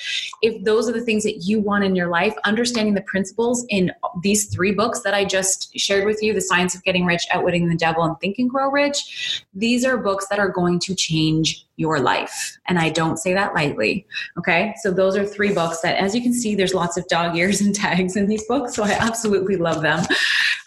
If 0.41 0.63
those 0.63 0.89
are 0.89 0.93
the 0.93 1.01
things 1.01 1.23
that 1.23 1.43
you 1.43 1.59
want 1.59 1.83
in 1.83 1.95
your 1.95 2.07
life 2.07 2.35
understanding 2.43 2.93
the 2.93 3.01
principles 3.01 3.65
in 3.69 3.91
these 4.21 4.45
three 4.45 4.71
books 4.71 5.01
that 5.01 5.13
i 5.13 5.25
just 5.25 5.77
shared 5.77 6.05
with 6.05 6.21
you 6.21 6.33
the 6.33 6.41
science 6.41 6.75
of 6.75 6.83
getting 6.83 7.05
rich 7.05 7.25
outwitting 7.31 7.67
the 7.69 7.75
devil 7.75 8.03
and 8.03 8.19
think 8.19 8.37
and 8.39 8.49
grow 8.49 8.69
rich 8.69 9.43
these 9.53 9.85
are 9.85 9.97
books 9.97 10.27
that 10.29 10.39
are 10.39 10.49
going 10.49 10.79
to 10.79 10.95
change 10.95 11.44
your 11.77 11.99
life. 11.99 12.57
And 12.67 12.79
I 12.79 12.89
don't 12.89 13.17
say 13.17 13.33
that 13.33 13.53
lightly. 13.53 14.05
Okay. 14.37 14.73
So 14.81 14.91
those 14.91 15.17
are 15.17 15.25
three 15.25 15.53
books 15.53 15.81
that, 15.81 15.97
as 15.97 16.15
you 16.15 16.21
can 16.21 16.33
see, 16.33 16.55
there's 16.55 16.73
lots 16.73 16.97
of 16.97 17.07
dog 17.07 17.35
ears 17.35 17.61
and 17.61 17.75
tags 17.83 18.15
in 18.15 18.27
these 18.27 18.45
books. 18.45 18.75
So 18.75 18.83
I 18.83 18.91
absolutely 18.91 19.57
love 19.57 19.81
them. 19.81 20.03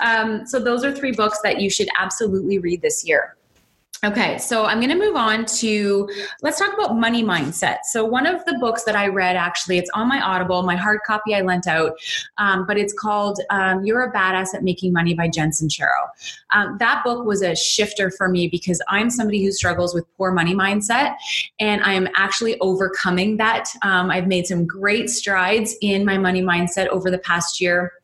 Um, 0.00 0.46
so 0.46 0.58
those 0.58 0.84
are 0.84 0.94
three 0.94 1.12
books 1.12 1.40
that 1.42 1.60
you 1.60 1.70
should 1.70 1.88
absolutely 1.98 2.58
read 2.58 2.82
this 2.82 3.06
year. 3.06 3.36
Okay, 4.04 4.38
so 4.38 4.64
I'm 4.64 4.78
going 4.78 4.90
to 4.90 4.96
move 4.96 5.16
on 5.16 5.44
to 5.44 6.08
let's 6.40 6.56
talk 6.56 6.72
about 6.72 6.96
money 6.96 7.24
mindset. 7.24 7.78
So, 7.82 8.04
one 8.04 8.26
of 8.26 8.44
the 8.44 8.56
books 8.60 8.84
that 8.84 8.94
I 8.94 9.08
read 9.08 9.34
actually, 9.34 9.76
it's 9.76 9.90
on 9.92 10.08
my 10.08 10.20
Audible, 10.20 10.62
my 10.62 10.76
hard 10.76 11.00
copy 11.04 11.34
I 11.34 11.40
lent 11.40 11.66
out, 11.66 11.94
um, 12.36 12.64
but 12.64 12.78
it's 12.78 12.92
called 12.92 13.40
um, 13.50 13.84
You're 13.84 14.04
a 14.04 14.12
Badass 14.12 14.54
at 14.54 14.62
Making 14.62 14.92
Money 14.92 15.14
by 15.14 15.28
Jen 15.28 15.50
Sincero. 15.50 16.10
Um, 16.52 16.76
that 16.78 17.02
book 17.02 17.26
was 17.26 17.42
a 17.42 17.56
shifter 17.56 18.12
for 18.12 18.28
me 18.28 18.46
because 18.46 18.80
I'm 18.86 19.10
somebody 19.10 19.44
who 19.44 19.50
struggles 19.50 19.94
with 19.94 20.04
poor 20.16 20.30
money 20.30 20.54
mindset, 20.54 21.16
and 21.58 21.82
I 21.82 21.94
am 21.94 22.06
actually 22.14 22.56
overcoming 22.60 23.36
that. 23.38 23.68
Um, 23.82 24.12
I've 24.12 24.28
made 24.28 24.46
some 24.46 24.64
great 24.64 25.10
strides 25.10 25.74
in 25.82 26.04
my 26.04 26.18
money 26.18 26.42
mindset 26.42 26.86
over 26.86 27.10
the 27.10 27.18
past 27.18 27.60
year. 27.60 27.94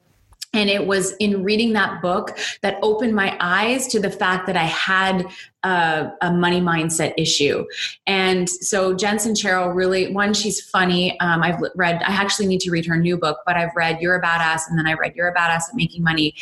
And 0.54 0.70
it 0.70 0.86
was 0.86 1.12
in 1.16 1.42
reading 1.42 1.72
that 1.72 2.00
book 2.00 2.38
that 2.62 2.78
opened 2.80 3.14
my 3.14 3.36
eyes 3.40 3.88
to 3.88 4.00
the 4.00 4.10
fact 4.10 4.46
that 4.46 4.56
I 4.56 4.64
had 4.64 5.26
a, 5.64 6.12
a, 6.20 6.32
money 6.32 6.60
mindset 6.60 7.14
issue. 7.16 7.64
And 8.06 8.48
so 8.48 8.94
Jen 8.94 9.16
Sincero 9.16 9.74
really, 9.74 10.12
one, 10.12 10.34
she's 10.34 10.60
funny. 10.60 11.18
Um, 11.20 11.42
I've 11.42 11.60
read, 11.74 12.02
I 12.02 12.12
actually 12.12 12.46
need 12.46 12.60
to 12.60 12.70
read 12.70 12.84
her 12.86 12.96
new 12.96 13.16
book, 13.16 13.38
but 13.46 13.56
I've 13.56 13.74
read 13.74 14.00
You're 14.00 14.16
a 14.16 14.22
Badass 14.22 14.62
and 14.68 14.78
then 14.78 14.86
I 14.86 14.92
read 14.92 15.14
You're 15.14 15.28
a 15.28 15.34
Badass 15.34 15.68
at 15.70 15.74
Making 15.74 16.02
Money. 16.02 16.34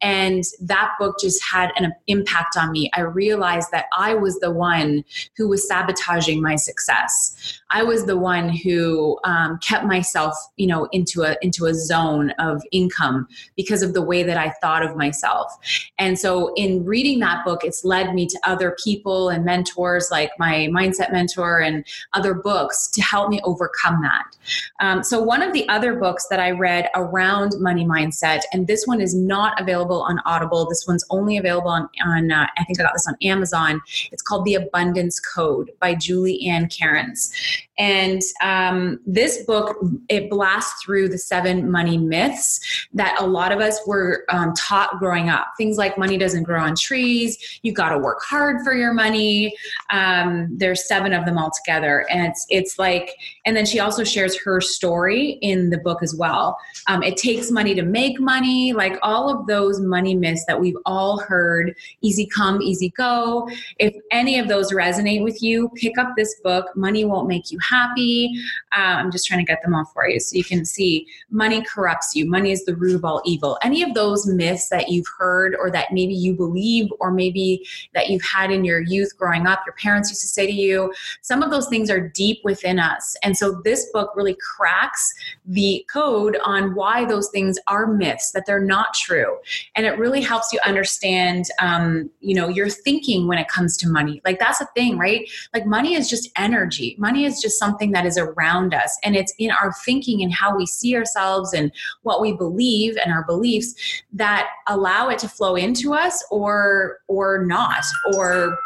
And 0.00 0.42
that 0.62 0.92
book 0.98 1.16
just 1.20 1.42
had 1.44 1.70
an 1.76 1.92
impact 2.06 2.56
on 2.56 2.72
me. 2.72 2.90
I 2.94 3.02
realized 3.02 3.70
that 3.72 3.86
I 3.96 4.14
was 4.14 4.38
the 4.40 4.50
one 4.50 5.04
who 5.36 5.48
was 5.48 5.68
sabotaging 5.68 6.40
my 6.40 6.56
success. 6.56 7.60
I 7.70 7.82
was 7.82 8.06
the 8.06 8.16
one 8.16 8.48
who 8.48 9.18
um, 9.24 9.58
kept 9.58 9.84
myself, 9.84 10.34
you 10.56 10.66
know, 10.66 10.88
into 10.92 11.22
a 11.22 11.36
into 11.42 11.66
a 11.66 11.74
zone 11.74 12.30
of 12.38 12.62
income 12.72 13.28
because 13.56 13.82
of 13.82 13.94
the 13.94 14.02
way 14.02 14.22
that 14.22 14.36
I 14.36 14.50
thought 14.60 14.82
of 14.82 14.96
myself. 14.96 15.52
And 15.98 16.18
so, 16.18 16.52
in 16.54 16.84
reading 16.84 17.20
that 17.20 17.44
book, 17.44 17.60
it's 17.62 17.84
led 17.84 18.14
me 18.14 18.26
to 18.26 18.40
other 18.44 18.69
people 18.82 19.28
and 19.28 19.44
mentors 19.44 20.08
like 20.10 20.30
my 20.38 20.68
mindset 20.70 21.12
mentor 21.12 21.60
and 21.60 21.84
other 22.12 22.34
books 22.34 22.88
to 22.88 23.02
help 23.02 23.30
me 23.30 23.40
overcome 23.44 24.00
that. 24.02 24.36
Um, 24.80 25.02
so, 25.02 25.20
one 25.22 25.42
of 25.42 25.52
the 25.52 25.68
other 25.68 25.94
books 25.94 26.26
that 26.28 26.40
I 26.40 26.50
read 26.50 26.88
around 26.94 27.54
money 27.58 27.84
mindset, 27.84 28.42
and 28.52 28.66
this 28.66 28.86
one 28.86 29.00
is 29.00 29.14
not 29.14 29.60
available 29.60 30.02
on 30.02 30.20
Audible, 30.24 30.68
this 30.68 30.86
one's 30.86 31.04
only 31.10 31.36
available 31.36 31.70
on, 31.70 31.88
on 32.04 32.30
uh, 32.30 32.46
I 32.58 32.64
think 32.64 32.80
I 32.80 32.84
got 32.84 32.92
this 32.92 33.08
on 33.08 33.16
Amazon. 33.22 33.80
It's 34.12 34.22
called 34.22 34.44
The 34.44 34.54
Abundance 34.54 35.20
Code 35.20 35.70
by 35.80 35.94
Julie 35.94 36.46
Ann 36.46 36.68
Cairns. 36.68 37.32
And 37.80 38.20
um, 38.42 39.00
this 39.06 39.42
book, 39.44 39.74
it 40.10 40.28
blasts 40.28 40.84
through 40.84 41.08
the 41.08 41.16
seven 41.16 41.70
money 41.70 41.96
myths 41.96 42.60
that 42.92 43.16
a 43.18 43.26
lot 43.26 43.52
of 43.52 43.60
us 43.60 43.80
were 43.86 44.26
um, 44.28 44.52
taught 44.52 44.98
growing 44.98 45.30
up. 45.30 45.52
Things 45.56 45.78
like 45.78 45.96
money 45.96 46.18
doesn't 46.18 46.42
grow 46.42 46.60
on 46.60 46.76
trees, 46.76 47.38
you 47.62 47.72
got 47.72 47.88
to 47.88 47.98
work 47.98 48.20
hard 48.22 48.62
for 48.62 48.74
your 48.74 48.92
money. 48.92 49.56
Um, 49.88 50.48
there's 50.58 50.86
seven 50.86 51.14
of 51.14 51.24
them 51.24 51.38
all 51.38 51.50
together. 51.50 52.06
And 52.10 52.26
it's, 52.26 52.44
it's 52.50 52.78
like, 52.78 53.16
and 53.46 53.56
then 53.56 53.64
she 53.64 53.80
also 53.80 54.04
shares 54.04 54.38
her 54.44 54.60
story 54.60 55.38
in 55.40 55.70
the 55.70 55.78
book 55.78 56.02
as 56.02 56.14
well. 56.14 56.58
Um, 56.86 57.02
it 57.02 57.16
takes 57.16 57.50
money 57.50 57.74
to 57.74 57.82
make 57.82 58.20
money, 58.20 58.74
like 58.74 58.98
all 59.02 59.30
of 59.30 59.46
those 59.46 59.80
money 59.80 60.14
myths 60.14 60.44
that 60.46 60.60
we've 60.60 60.76
all 60.84 61.18
heard 61.20 61.74
easy 62.02 62.26
come, 62.26 62.60
easy 62.60 62.90
go. 62.90 63.48
If 63.78 63.94
any 64.10 64.38
of 64.38 64.48
those 64.48 64.70
resonate 64.70 65.24
with 65.24 65.42
you, 65.42 65.70
pick 65.76 65.96
up 65.96 66.12
this 66.14 66.38
book. 66.44 66.66
Money 66.76 67.06
won't 67.06 67.26
make 67.26 67.50
you 67.50 67.58
happy. 67.70 68.32
Uh, 68.72 68.96
I'm 68.98 69.10
just 69.10 69.26
trying 69.26 69.40
to 69.40 69.46
get 69.46 69.62
them 69.62 69.74
all 69.74 69.84
for 69.94 70.08
you 70.08 70.20
so 70.20 70.36
you 70.36 70.44
can 70.44 70.64
see 70.64 71.06
money 71.30 71.62
corrupts 71.62 72.14
you. 72.14 72.28
Money 72.28 72.50
is 72.50 72.64
the 72.64 72.76
root 72.76 72.94
of 72.94 73.04
all 73.04 73.22
evil. 73.24 73.58
Any 73.62 73.82
of 73.82 73.94
those 73.94 74.26
myths 74.26 74.68
that 74.68 74.88
you've 74.88 75.06
heard 75.18 75.54
or 75.58 75.70
that 75.70 75.92
maybe 75.92 76.14
you 76.14 76.34
believe 76.34 76.88
or 76.98 77.10
maybe 77.10 77.66
that 77.94 78.08
you've 78.08 78.22
had 78.22 78.50
in 78.50 78.64
your 78.64 78.80
youth 78.80 79.16
growing 79.16 79.46
up, 79.46 79.62
your 79.66 79.74
parents 79.74 80.10
used 80.10 80.22
to 80.22 80.28
say 80.28 80.46
to 80.46 80.52
you, 80.52 80.92
some 81.20 81.42
of 81.42 81.50
those 81.50 81.68
things 81.68 81.90
are 81.90 82.08
deep 82.08 82.38
within 82.44 82.78
us. 82.78 83.16
And 83.22 83.36
so 83.36 83.60
this 83.64 83.90
book 83.92 84.10
really 84.16 84.36
cracks 84.56 85.12
the 85.46 85.84
code 85.92 86.38
on 86.44 86.74
why 86.74 87.04
those 87.04 87.28
things 87.30 87.58
are 87.66 87.86
myths, 87.86 88.32
that 88.32 88.44
they're 88.46 88.64
not 88.64 88.94
true. 88.94 89.38
And 89.74 89.86
it 89.86 89.98
really 89.98 90.20
helps 90.20 90.52
you 90.52 90.58
understand, 90.64 91.46
um, 91.60 92.10
you 92.20 92.34
know, 92.34 92.48
your 92.48 92.68
thinking 92.68 93.28
when 93.28 93.38
it 93.38 93.48
comes 93.48 93.76
to 93.78 93.88
money. 93.88 94.20
Like 94.24 94.38
that's 94.38 94.60
a 94.60 94.66
thing, 94.74 94.98
right? 94.98 95.28
Like 95.54 95.66
money 95.66 95.94
is 95.94 96.08
just 96.08 96.30
energy. 96.36 96.96
Money 96.98 97.24
is 97.24 97.40
just 97.40 97.58
something 97.60 97.92
that 97.92 98.06
is 98.06 98.18
around 98.18 98.74
us. 98.74 98.98
And 99.04 99.14
it's 99.14 99.32
in 99.38 99.52
our 99.52 99.72
thinking 99.84 100.22
and 100.22 100.32
how 100.32 100.56
we 100.56 100.66
see 100.66 100.96
ourselves 100.96 101.52
and 101.52 101.70
what 102.02 102.20
we 102.20 102.32
believe 102.32 102.96
and 102.96 103.12
our 103.12 103.24
beliefs 103.24 104.02
that 104.12 104.48
allow 104.66 105.08
it 105.10 105.20
to 105.20 105.28
flow 105.28 105.54
into 105.54 105.94
us 105.94 106.24
or 106.32 106.98
or 107.06 107.44
not. 107.46 107.84
Or 108.16 108.58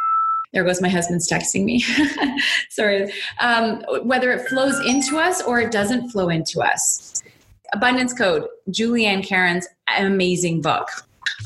there 0.55 0.65
goes 0.65 0.81
my 0.81 0.89
husband's 0.89 1.29
texting 1.29 1.65
me. 1.65 1.81
Sorry. 2.71 3.13
Um, 3.41 3.83
whether 4.05 4.31
it 4.31 4.49
flows 4.49 4.79
into 4.87 5.19
us 5.19 5.43
or 5.43 5.61
it 5.61 5.73
doesn't 5.73 6.11
flow 6.11 6.29
into 6.29 6.63
us. 6.63 7.23
Abundance 7.73 8.15
code 8.15 8.47
Julie 8.71 9.07
Ann 9.07 9.23
Cairns 9.23 9.67
amazing 9.99 10.63
book 10.63 10.89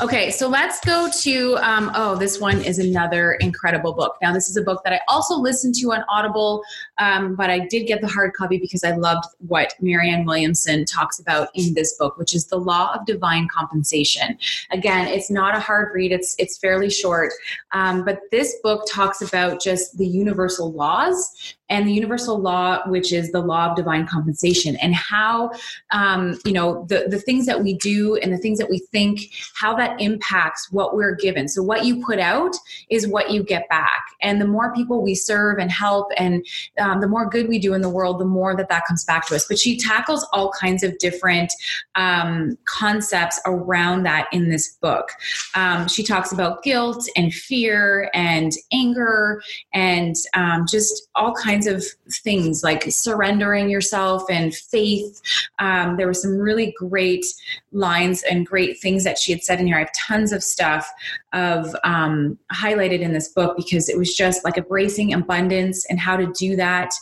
Okay, 0.00 0.31
so 0.31 0.47
let's 0.49 0.78
go 0.85 1.11
to, 1.23 1.57
um, 1.57 1.90
oh, 1.93 2.14
this 2.14 2.38
one 2.38 2.62
is 2.62 2.78
another 2.78 3.33
incredible 3.40 3.93
book. 3.93 4.17
Now, 4.23 4.33
this 4.33 4.49
is 4.49 4.57
a 4.57 4.62
book 4.62 4.85
that 4.85 4.93
I 4.93 5.00
also 5.09 5.35
listened 5.35 5.75
to 5.76 5.93
on 5.93 6.05
Audible, 6.09 6.62
um, 6.99 7.35
but 7.35 7.50
I 7.50 7.67
did 7.67 7.88
get 7.88 8.00
the 8.00 8.07
hard 8.07 8.33
copy 8.35 8.59
because 8.59 8.85
I 8.85 8.93
loved 8.93 9.25
what 9.49 9.75
Marianne 9.81 10.25
Williamson 10.25 10.85
talks 10.85 11.19
about 11.19 11.49
in 11.55 11.75
this 11.75 11.97
book, 11.97 12.17
which 12.17 12.33
is 12.33 12.47
The 12.47 12.59
Law 12.59 12.95
of 12.95 13.07
Divine 13.07 13.49
Compensation. 13.52 14.38
Again, 14.71 15.09
it's 15.09 15.33
not 15.33 15.57
a 15.57 15.61
hard 15.61 15.93
read, 15.93 16.12
it's, 16.12 16.37
it's 16.38 16.57
fairly 16.59 16.90
short, 16.90 17.33
um, 17.73 18.05
but 18.05 18.21
this 18.31 18.55
book 18.62 18.87
talks 18.88 19.21
about 19.21 19.61
just 19.61 19.99
the 19.99 20.07
universal 20.07 20.73
laws 20.73 21.57
and 21.71 21.87
the 21.87 21.93
universal 21.93 22.39
law, 22.39 22.81
which 22.87 23.13
is 23.13 23.31
the 23.33 23.41
law 23.41 23.71
of 23.71 23.77
divine 23.77 24.07
compensation, 24.07 24.77
and 24.77 24.95
how 24.95 25.51
um, 25.91 26.39
you 26.45 26.53
know 26.53 26.85
the 26.89 27.07
the 27.09 27.19
things 27.19 27.47
that 27.47 27.63
we 27.63 27.75
do 27.75 28.17
and 28.17 28.33
the 28.33 28.39
things 28.39 28.59
that 28.59 28.71
we 28.71 28.79
think, 28.79 29.21
how 29.55 29.75
that 29.77 30.01
impacts 30.01 30.71
what 30.73 30.95
we're 30.95 31.15
given. 31.15 31.49
So 31.49 31.63
what 31.63 31.85
you 31.85 32.05
put 32.05 32.19
out 32.19 32.57
is 32.91 33.07
what 33.07 33.31
you 33.31 33.43
get 33.43 33.69
back, 33.69 34.03
and 34.23 34.41
the 34.41 34.47
more 34.47 34.73
people 34.73 35.03
we 35.03 35.15
serve 35.15 35.59
and 35.59 35.71
help, 35.71 36.09
and 36.17 36.45
um, 36.81 37.01
the 37.01 37.09
more 37.09 37.29
good 37.29 37.49
we 37.49 37.59
do 37.59 37.75
in 37.75 37.83
the 37.83 37.91
world, 37.91 38.19
the 38.19 38.25
more 38.25 38.57
that 38.57 38.69
that 38.69 38.87
comes 38.87 39.05
back 39.05 39.27
to 39.29 39.37
us. 39.37 39.47
But 39.47 39.59
she 39.59 39.79
tackles 39.79 40.27
all 40.33 40.51
kinds 40.53 40.83
of 40.83 40.97
different 40.99 41.53
um, 41.95 42.57
concepts 42.65 43.41
around 43.47 44.05
that 44.05 44.29
in 44.33 44.51
this 44.51 44.77
book. 44.81 45.11
Um, 45.55 45.89
she 45.89 46.03
talks 46.03 46.33
about 46.33 46.63
guilt 46.63 47.07
and 47.17 47.33
fear 47.33 48.11
and 48.15 48.53
anger 48.73 49.43
and 49.73 50.15
um, 50.35 50.67
just 50.69 51.09
all 51.15 51.35
kinds 51.35 51.58
kinds 51.59 51.67
of 51.67 51.85
things 52.23 52.62
like 52.62 52.85
surrendering 52.91 53.69
yourself 53.69 54.23
and 54.31 54.55
faith. 54.55 55.21
Um, 55.59 55.97
there 55.97 56.07
were 56.07 56.15
some 56.15 56.38
really 56.38 56.75
great 56.79 57.25
lines 57.73 58.23
and 58.23 58.47
great 58.47 58.81
things 58.81 59.05
that 59.05 59.19
she 59.19 59.33
had 59.33 59.43
said 59.43 59.61
in 59.61 59.67
here. 59.67 59.77
I 59.77 59.81
have 59.81 59.93
tons 59.97 60.33
of 60.33 60.43
stuff 60.43 60.88
of 61.33 61.75
um, 61.85 62.38
highlighted 62.53 63.00
in 63.00 63.12
this 63.12 63.29
book 63.29 63.57
because 63.57 63.88
it 63.88 63.99
was 63.99 64.15
just 64.15 64.45
like 64.45 64.57
embracing 64.57 65.12
abundance 65.12 65.85
and 65.87 65.99
how 65.99 66.17
to 66.17 66.33
do 66.33 66.57
that. 66.57 66.93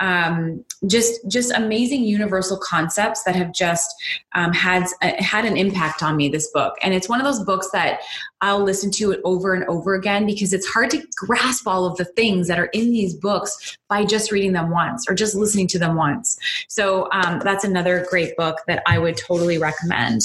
Um, 0.00 0.64
just 0.86 1.20
just 1.28 1.52
amazing 1.52 2.04
universal 2.04 2.58
concepts 2.58 3.24
that 3.24 3.34
have 3.34 3.52
just 3.52 3.94
um, 4.34 4.52
had 4.52 4.84
uh, 5.02 5.12
had 5.18 5.44
an 5.44 5.56
impact 5.56 6.02
on 6.02 6.16
me. 6.16 6.28
This 6.28 6.50
book, 6.52 6.74
and 6.82 6.94
it's 6.94 7.08
one 7.08 7.20
of 7.20 7.26
those 7.26 7.44
books 7.44 7.70
that 7.72 8.00
I'll 8.40 8.62
listen 8.62 8.90
to 8.92 9.10
it 9.10 9.20
over 9.24 9.54
and 9.54 9.64
over 9.64 9.94
again 9.94 10.26
because 10.26 10.52
it's 10.52 10.66
hard 10.66 10.90
to 10.90 11.02
grasp 11.16 11.66
all 11.66 11.86
of 11.86 11.96
the 11.96 12.04
things 12.04 12.48
that 12.48 12.58
are 12.58 12.66
in 12.66 12.90
these 12.90 13.14
books 13.14 13.78
just 14.04 14.30
reading 14.30 14.52
them 14.52 14.70
once 14.70 15.08
or 15.08 15.14
just 15.14 15.34
listening 15.34 15.66
to 15.68 15.78
them 15.78 15.96
once. 15.96 16.38
So 16.68 17.08
um, 17.12 17.40
that's 17.40 17.64
another 17.64 18.06
great 18.08 18.36
book 18.36 18.58
that 18.66 18.82
I 18.86 18.98
would 18.98 19.16
totally 19.16 19.58
recommend. 19.58 20.22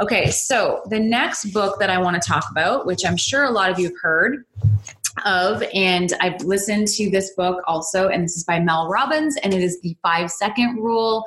Okay, 0.00 0.30
so 0.30 0.82
the 0.88 1.00
next 1.00 1.46
book 1.52 1.78
that 1.80 1.90
I 1.90 1.98
want 1.98 2.20
to 2.20 2.26
talk 2.26 2.46
about, 2.50 2.86
which 2.86 3.04
I'm 3.04 3.16
sure 3.16 3.44
a 3.44 3.50
lot 3.50 3.70
of 3.70 3.78
you 3.78 3.88
have 3.88 3.98
heard, 4.00 4.44
of 5.24 5.62
and 5.72 6.12
i've 6.20 6.40
listened 6.42 6.88
to 6.88 7.08
this 7.08 7.30
book 7.34 7.62
also 7.66 8.08
and 8.08 8.24
this 8.24 8.36
is 8.36 8.44
by 8.44 8.58
mel 8.58 8.88
robbins 8.88 9.36
and 9.38 9.54
it 9.54 9.62
is 9.62 9.80
the 9.80 9.96
five 10.02 10.30
second 10.30 10.76
rule. 10.76 11.24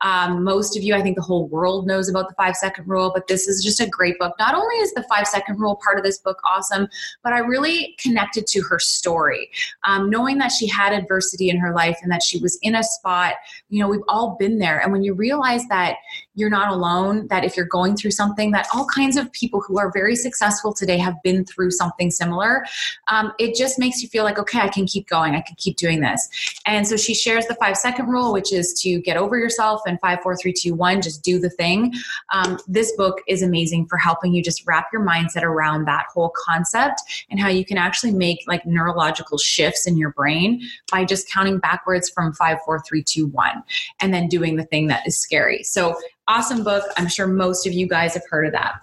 Um, 0.00 0.42
most 0.42 0.76
of 0.76 0.82
you 0.82 0.94
i 0.94 1.02
think 1.02 1.16
the 1.16 1.22
whole 1.22 1.46
world 1.48 1.86
knows 1.86 2.08
about 2.08 2.28
the 2.28 2.34
five 2.34 2.56
second 2.56 2.88
rule 2.88 3.12
but 3.14 3.28
this 3.28 3.46
is 3.46 3.62
just 3.62 3.80
a 3.80 3.86
great 3.86 4.18
book. 4.18 4.34
Not 4.38 4.54
only 4.54 4.74
is 4.76 4.92
the 4.92 5.04
five 5.04 5.26
second 5.26 5.58
rule 5.60 5.78
part 5.82 5.98
of 5.98 6.04
this 6.04 6.18
book 6.18 6.38
awesome 6.44 6.88
but 7.22 7.32
i 7.32 7.38
really 7.38 7.96
connected 7.98 8.46
to 8.48 8.62
her 8.62 8.78
story. 8.78 9.50
Um, 9.84 10.10
knowing 10.10 10.38
that 10.38 10.52
she 10.52 10.66
had 10.66 10.92
adversity 10.92 11.48
in 11.48 11.58
her 11.58 11.72
life 11.72 11.98
and 12.02 12.10
that 12.10 12.22
she 12.22 12.38
was 12.38 12.58
in 12.62 12.74
a 12.74 12.82
spot 12.82 13.34
you 13.68 13.80
know 13.80 13.88
we've 13.88 14.00
all 14.08 14.36
been 14.38 14.58
there. 14.58 14.80
And 14.80 14.92
when 14.92 15.02
you 15.02 15.14
realize 15.14 15.66
that 15.68 15.96
you're 16.34 16.50
not 16.50 16.72
alone 16.72 17.26
that 17.28 17.44
if 17.44 17.56
you're 17.56 17.66
going 17.66 17.96
through 17.96 18.12
something 18.12 18.52
that 18.52 18.66
all 18.74 18.86
kinds 18.86 19.16
of 19.16 19.30
people 19.32 19.60
who 19.60 19.78
are 19.78 19.90
very 19.92 20.14
successful 20.16 20.72
today 20.72 20.96
have 20.96 21.14
been 21.22 21.44
through 21.44 21.70
something 21.70 22.10
similar 22.10 22.64
um, 23.08 23.27
it 23.38 23.54
just 23.54 23.78
makes 23.78 24.02
you 24.02 24.08
feel 24.08 24.24
like 24.24 24.38
okay 24.38 24.60
i 24.60 24.68
can 24.68 24.86
keep 24.86 25.06
going 25.08 25.34
i 25.34 25.40
can 25.40 25.54
keep 25.56 25.76
doing 25.76 26.00
this 26.00 26.28
and 26.66 26.86
so 26.86 26.96
she 26.96 27.14
shares 27.14 27.46
the 27.46 27.54
five 27.56 27.76
second 27.76 28.06
rule 28.06 28.32
which 28.32 28.52
is 28.52 28.78
to 28.80 29.00
get 29.02 29.16
over 29.16 29.38
yourself 29.38 29.80
and 29.86 29.98
five 30.00 30.20
four 30.22 30.36
three 30.36 30.52
two 30.52 30.74
one 30.74 31.00
just 31.00 31.22
do 31.22 31.38
the 31.38 31.50
thing 31.50 31.92
um, 32.32 32.58
this 32.66 32.94
book 32.96 33.20
is 33.26 33.42
amazing 33.42 33.86
for 33.86 33.96
helping 33.96 34.32
you 34.32 34.42
just 34.42 34.66
wrap 34.66 34.86
your 34.92 35.04
mindset 35.04 35.42
around 35.42 35.84
that 35.84 36.06
whole 36.12 36.32
concept 36.36 37.02
and 37.30 37.40
how 37.40 37.48
you 37.48 37.64
can 37.64 37.78
actually 37.78 38.12
make 38.12 38.38
like 38.46 38.64
neurological 38.66 39.38
shifts 39.38 39.86
in 39.86 39.96
your 39.96 40.10
brain 40.12 40.60
by 40.90 41.04
just 41.04 41.30
counting 41.30 41.58
backwards 41.58 42.10
from 42.10 42.32
five 42.32 42.58
four 42.64 42.80
three 42.80 43.02
two 43.02 43.26
one 43.28 43.62
and 44.00 44.12
then 44.12 44.28
doing 44.28 44.56
the 44.56 44.64
thing 44.64 44.86
that 44.86 45.06
is 45.06 45.18
scary 45.18 45.62
so 45.62 45.96
awesome 46.28 46.62
book. 46.62 46.84
I'm 46.96 47.08
sure 47.08 47.26
most 47.26 47.66
of 47.66 47.72
you 47.72 47.88
guys 47.88 48.14
have 48.14 48.26
heard 48.28 48.46
of 48.46 48.52
that. 48.52 48.80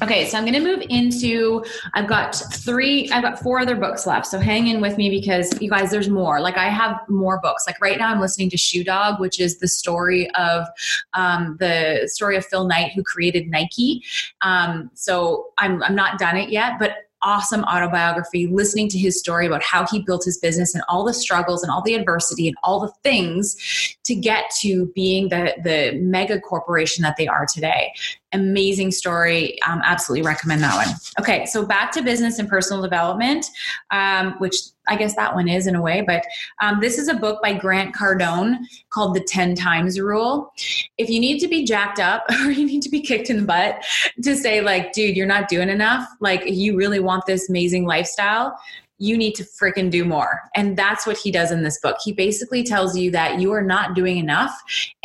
Okay, 0.00 0.26
so 0.26 0.38
I'm 0.38 0.44
going 0.44 0.54
to 0.54 0.60
move 0.60 0.84
into. 0.88 1.64
I've 1.94 2.06
got 2.06 2.34
three, 2.34 3.10
I've 3.10 3.22
got 3.22 3.40
four 3.40 3.58
other 3.58 3.74
books 3.74 4.06
left. 4.06 4.26
So 4.26 4.38
hang 4.38 4.68
in 4.68 4.80
with 4.80 4.96
me 4.96 5.10
because 5.10 5.60
you 5.60 5.68
guys, 5.68 5.90
there's 5.90 6.08
more. 6.08 6.40
Like 6.40 6.56
I 6.56 6.68
have 6.68 7.00
more 7.08 7.40
books. 7.40 7.64
Like 7.66 7.80
right 7.80 7.98
now, 7.98 8.08
I'm 8.08 8.20
listening 8.20 8.48
to 8.50 8.56
Shoe 8.56 8.84
Dog, 8.84 9.18
which 9.18 9.40
is 9.40 9.58
the 9.58 9.68
story 9.68 10.30
of 10.32 10.66
um, 11.14 11.56
the 11.58 12.08
story 12.12 12.36
of 12.36 12.44
Phil 12.46 12.66
Knight, 12.66 12.92
who 12.94 13.02
created 13.02 13.48
Nike. 13.48 14.04
Um, 14.42 14.90
so 14.94 15.48
I'm 15.58 15.82
I'm 15.82 15.96
not 15.96 16.18
done 16.18 16.36
it 16.36 16.50
yet, 16.50 16.78
but 16.78 17.08
awesome 17.22 17.64
autobiography, 17.64 18.46
listening 18.46 18.88
to 18.88 18.98
his 18.98 19.18
story 19.18 19.46
about 19.46 19.62
how 19.62 19.86
he 19.86 20.00
built 20.02 20.24
his 20.24 20.38
business 20.38 20.74
and 20.74 20.84
all 20.88 21.04
the 21.04 21.14
struggles 21.14 21.62
and 21.62 21.70
all 21.70 21.82
the 21.82 21.94
adversity 21.94 22.46
and 22.46 22.56
all 22.62 22.80
the 22.80 22.92
things 23.02 23.96
to 24.04 24.14
get 24.14 24.44
to 24.60 24.86
being 24.94 25.28
the, 25.28 25.54
the 25.64 25.98
mega 26.00 26.40
corporation 26.40 27.02
that 27.02 27.16
they 27.16 27.26
are 27.26 27.46
today. 27.52 27.92
Amazing 28.32 28.90
story. 28.90 29.60
Um, 29.62 29.80
absolutely 29.84 30.26
recommend 30.26 30.62
that 30.62 30.74
one. 30.74 30.94
Okay, 31.18 31.46
so 31.46 31.64
back 31.64 31.90
to 31.92 32.02
business 32.02 32.38
and 32.38 32.46
personal 32.46 32.82
development, 32.82 33.46
um, 33.90 34.34
which 34.38 34.54
I 34.86 34.96
guess 34.96 35.14
that 35.16 35.34
one 35.34 35.48
is 35.48 35.66
in 35.66 35.74
a 35.74 35.80
way, 35.80 36.02
but 36.02 36.24
um, 36.60 36.78
this 36.80 36.98
is 36.98 37.08
a 37.08 37.14
book 37.14 37.40
by 37.42 37.54
Grant 37.54 37.94
Cardone 37.94 38.58
called 38.90 39.14
The 39.14 39.20
10 39.20 39.54
Times 39.54 39.98
Rule. 39.98 40.52
If 40.98 41.08
you 41.08 41.20
need 41.20 41.38
to 41.40 41.48
be 41.48 41.64
jacked 41.64 42.00
up 42.00 42.24
or 42.44 42.50
you 42.50 42.66
need 42.66 42.82
to 42.82 42.90
be 42.90 43.00
kicked 43.00 43.30
in 43.30 43.38
the 43.38 43.46
butt 43.46 43.82
to 44.22 44.36
say, 44.36 44.60
like, 44.60 44.92
dude, 44.92 45.16
you're 45.16 45.26
not 45.26 45.48
doing 45.48 45.70
enough, 45.70 46.06
like, 46.20 46.42
you 46.46 46.76
really 46.76 47.00
want 47.00 47.24
this 47.26 47.48
amazing 47.48 47.86
lifestyle, 47.86 48.58
you 48.98 49.16
need 49.16 49.34
to 49.36 49.44
freaking 49.44 49.90
do 49.90 50.04
more. 50.04 50.42
And 50.54 50.76
that's 50.76 51.06
what 51.06 51.16
he 51.16 51.30
does 51.30 51.52
in 51.52 51.62
this 51.62 51.78
book. 51.78 51.96
He 52.02 52.12
basically 52.12 52.64
tells 52.64 52.96
you 52.96 53.10
that 53.12 53.40
you 53.40 53.52
are 53.52 53.62
not 53.62 53.94
doing 53.94 54.18
enough. 54.18 54.52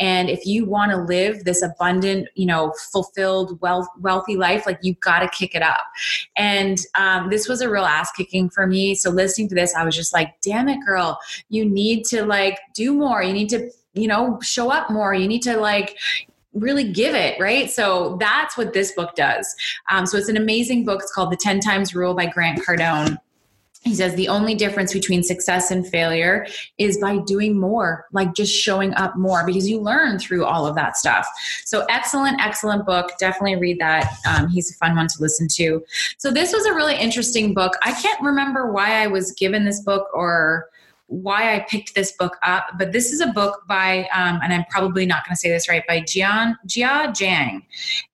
And 0.00 0.28
if 0.28 0.44
you 0.44 0.64
want 0.64 0.90
to 0.90 0.98
live 0.98 1.44
this 1.44 1.62
abundant, 1.62 2.28
you 2.34 2.46
know, 2.46 2.72
fulfilled, 2.92 3.60
wealth, 3.60 3.86
wealthy 4.00 4.36
life, 4.36 4.66
like 4.66 4.78
you've 4.82 5.00
got 5.00 5.20
to 5.20 5.28
kick 5.28 5.54
it 5.54 5.62
up. 5.62 5.84
And 6.36 6.78
um, 6.98 7.30
this 7.30 7.48
was 7.48 7.60
a 7.60 7.70
real 7.70 7.84
ass 7.84 8.10
kicking 8.12 8.50
for 8.50 8.66
me. 8.66 8.96
So 8.96 9.10
listening 9.10 9.48
to 9.50 9.54
this, 9.54 9.74
I 9.74 9.84
was 9.84 9.94
just 9.94 10.12
like, 10.12 10.40
damn 10.40 10.68
it, 10.68 10.84
girl, 10.84 11.18
you 11.48 11.64
need 11.64 12.04
to 12.06 12.24
like 12.24 12.58
do 12.74 12.94
more. 12.94 13.22
You 13.22 13.32
need 13.32 13.48
to, 13.50 13.70
you 13.92 14.08
know, 14.08 14.40
show 14.42 14.72
up 14.72 14.90
more. 14.90 15.14
You 15.14 15.28
need 15.28 15.42
to 15.42 15.56
like, 15.56 15.96
really 16.52 16.90
give 16.92 17.14
it, 17.14 17.38
right? 17.40 17.70
So 17.70 18.16
that's 18.20 18.56
what 18.56 18.72
this 18.72 18.92
book 18.92 19.16
does. 19.16 19.54
Um, 19.90 20.06
so 20.06 20.16
it's 20.16 20.28
an 20.28 20.36
amazing 20.36 20.84
book. 20.84 21.00
It's 21.02 21.12
called 21.12 21.32
The 21.32 21.36
10 21.36 21.60
Times 21.60 21.94
Rule 21.94 22.14
by 22.14 22.26
Grant 22.26 22.60
Cardone. 22.64 23.18
He 23.84 23.94
says 23.94 24.14
the 24.14 24.28
only 24.28 24.54
difference 24.54 24.92
between 24.92 25.22
success 25.22 25.70
and 25.70 25.86
failure 25.86 26.46
is 26.78 26.98
by 26.98 27.18
doing 27.18 27.60
more, 27.60 28.06
like 28.12 28.34
just 28.34 28.52
showing 28.52 28.94
up 28.94 29.16
more, 29.16 29.44
because 29.44 29.68
you 29.68 29.78
learn 29.78 30.18
through 30.18 30.44
all 30.46 30.66
of 30.66 30.74
that 30.76 30.96
stuff. 30.96 31.28
So, 31.64 31.84
excellent, 31.90 32.40
excellent 32.40 32.86
book. 32.86 33.12
Definitely 33.20 33.56
read 33.56 33.78
that. 33.80 34.16
Um, 34.26 34.48
he's 34.48 34.70
a 34.70 34.74
fun 34.74 34.96
one 34.96 35.08
to 35.08 35.14
listen 35.20 35.48
to. 35.56 35.84
So, 36.16 36.30
this 36.30 36.52
was 36.52 36.64
a 36.64 36.74
really 36.74 36.96
interesting 36.96 37.52
book. 37.52 37.74
I 37.82 37.92
can't 37.92 38.20
remember 38.22 38.72
why 38.72 39.02
I 39.02 39.06
was 39.06 39.32
given 39.32 39.64
this 39.64 39.80
book 39.80 40.08
or 40.14 40.70
why 41.08 41.54
I 41.54 41.60
picked 41.68 41.94
this 41.94 42.12
book 42.12 42.36
up, 42.42 42.64
but 42.78 42.92
this 42.92 43.12
is 43.12 43.20
a 43.20 43.26
book 43.26 43.64
by, 43.68 44.08
um, 44.14 44.40
and 44.42 44.52
I'm 44.52 44.64
probably 44.70 45.04
not 45.04 45.24
going 45.24 45.34
to 45.34 45.38
say 45.38 45.50
this 45.50 45.68
right, 45.68 45.86
by 45.86 46.00
Jian 46.00 46.56
Jia 46.66 47.08
Jiang, 47.08 47.62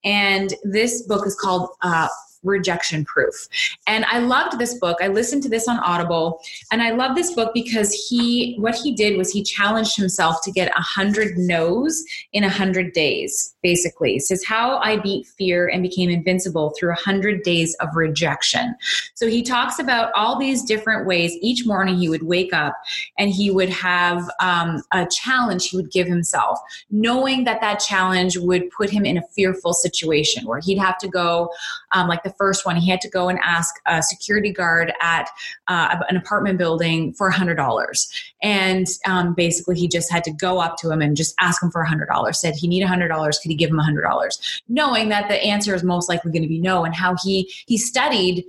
and 0.05 0.53
this 0.65 1.03
book 1.03 1.27
is 1.27 1.37
called 1.37 1.71
uh, 1.83 2.09
rejection 2.43 3.05
proof. 3.05 3.49
And 3.87 4.05
I 4.07 4.19
loved 4.19 4.59
this 4.59 4.75
book. 4.75 4.99
I 5.01 5.09
listened 5.09 5.43
to 5.45 5.49
this 5.49 5.69
on 5.69 5.79
Audible 5.81 6.41
and 6.73 6.83
I 6.83 6.91
love 6.91 7.15
this 7.15 7.35
book 7.35 7.53
because 7.53 7.93
he 7.93 8.57
what 8.59 8.75
he 8.75 8.93
did 8.93 9.17
was 9.17 9.31
he 9.31 9.43
challenged 9.43 9.97
himself 9.97 10.37
to 10.45 10.53
get 10.53 10.73
a 10.77 10.81
hundred 10.81 11.37
no's 11.37 12.05
in 12.33 12.45
a 12.45 12.49
hundred 12.49 12.93
days, 12.93 13.55
basically. 13.63 14.17
It 14.17 14.23
says 14.23 14.45
how 14.45 14.79
I 14.79 14.97
beat 14.97 15.27
fear 15.27 15.69
and 15.69 15.83
became 15.83 16.11
invincible 16.11 16.73
through 16.79 16.93
a 16.93 17.01
hundred 17.01 17.43
days 17.43 17.75
of 17.81 17.89
rejection. 17.95 18.75
So 19.15 19.27
he 19.27 19.43
talks 19.43 19.79
about 19.79 20.13
all 20.15 20.39
these 20.39 20.63
different 20.63 21.07
ways. 21.07 21.37
Each 21.41 21.67
morning 21.67 21.97
he 21.97 22.09
would 22.09 22.23
wake 22.23 22.53
up 22.53 22.75
and 23.19 23.31
he 23.31 23.51
would 23.51 23.71
have 23.71 24.31
um, 24.41 24.83
a 24.93 25.07
challenge 25.07 25.69
he 25.69 25.77
would 25.77 25.91
give 25.91 26.07
himself, 26.07 26.59
knowing 26.91 27.45
that 27.45 27.61
that 27.61 27.81
challenge 27.81 28.37
would 28.39 28.71
put 28.71 28.91
him 28.91 29.05
in 29.05 29.19
a 29.19 29.23
fearful 29.35 29.73
situation 29.73 30.47
where 30.47 30.61
he'd 30.61 30.79
have 30.79 30.99
to 30.99 31.09
go 31.09 31.51
um, 31.93 32.09
like 32.09 32.23
the 32.23 32.30
the 32.31 32.37
first 32.37 32.65
one, 32.65 32.77
he 32.77 32.91
had 32.91 33.01
to 33.03 33.09
go 33.09 33.29
and 33.29 33.39
ask 33.43 33.75
a 33.87 34.03
security 34.03 34.53
guard 34.53 34.93
at 35.01 35.29
uh, 35.69 35.97
an 36.09 36.17
apartment 36.17 36.59
building 36.59 37.13
for 37.15 37.31
$100. 37.31 38.23
And 38.43 38.87
um, 39.07 39.35
basically, 39.35 39.77
he 39.77 39.89
just 39.89 40.11
had 40.11 40.25
to 40.25 40.33
go 40.33 40.61
up 40.61 40.77
to 40.79 40.91
him 40.91 41.03
and 41.03 41.17
just 41.17 41.35
ask 41.41 41.63
him 41.63 41.71
for 41.71 41.85
$100. 41.85 42.35
Said 42.35 42.55
he 42.55 42.69
need 42.69 42.85
$100. 42.85 43.43
Could 43.43 43.49
he 43.51 43.55
give 43.55 43.71
him 43.71 43.79
$100? 43.79 44.61
Knowing 44.69 45.09
that 45.09 45.29
the 45.29 45.43
answer 45.43 45.75
is 45.75 45.83
most 45.83 46.09
likely 46.09 46.31
going 46.31 46.43
to 46.43 46.49
be 46.49 46.61
no, 46.61 46.85
and 46.85 46.95
how 46.95 47.17
he 47.23 47.51
he 47.67 47.77
studied 47.77 48.45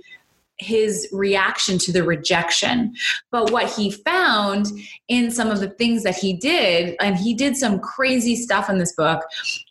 his 0.58 1.08
reaction 1.12 1.78
to 1.78 1.92
the 1.92 2.04
rejection. 2.04 2.94
But 3.30 3.50
what 3.50 3.70
he 3.70 3.90
found 3.90 4.66
in 5.08 5.30
some 5.30 5.50
of 5.50 5.60
the 5.60 5.70
things 5.70 6.04
that 6.04 6.16
he 6.16 6.34
did, 6.34 6.96
and 7.00 7.16
he 7.16 7.34
did 7.34 7.56
some 7.56 7.80
crazy 7.80 8.36
stuff 8.36 8.70
in 8.70 8.78
this 8.78 8.92
book, 8.92 9.24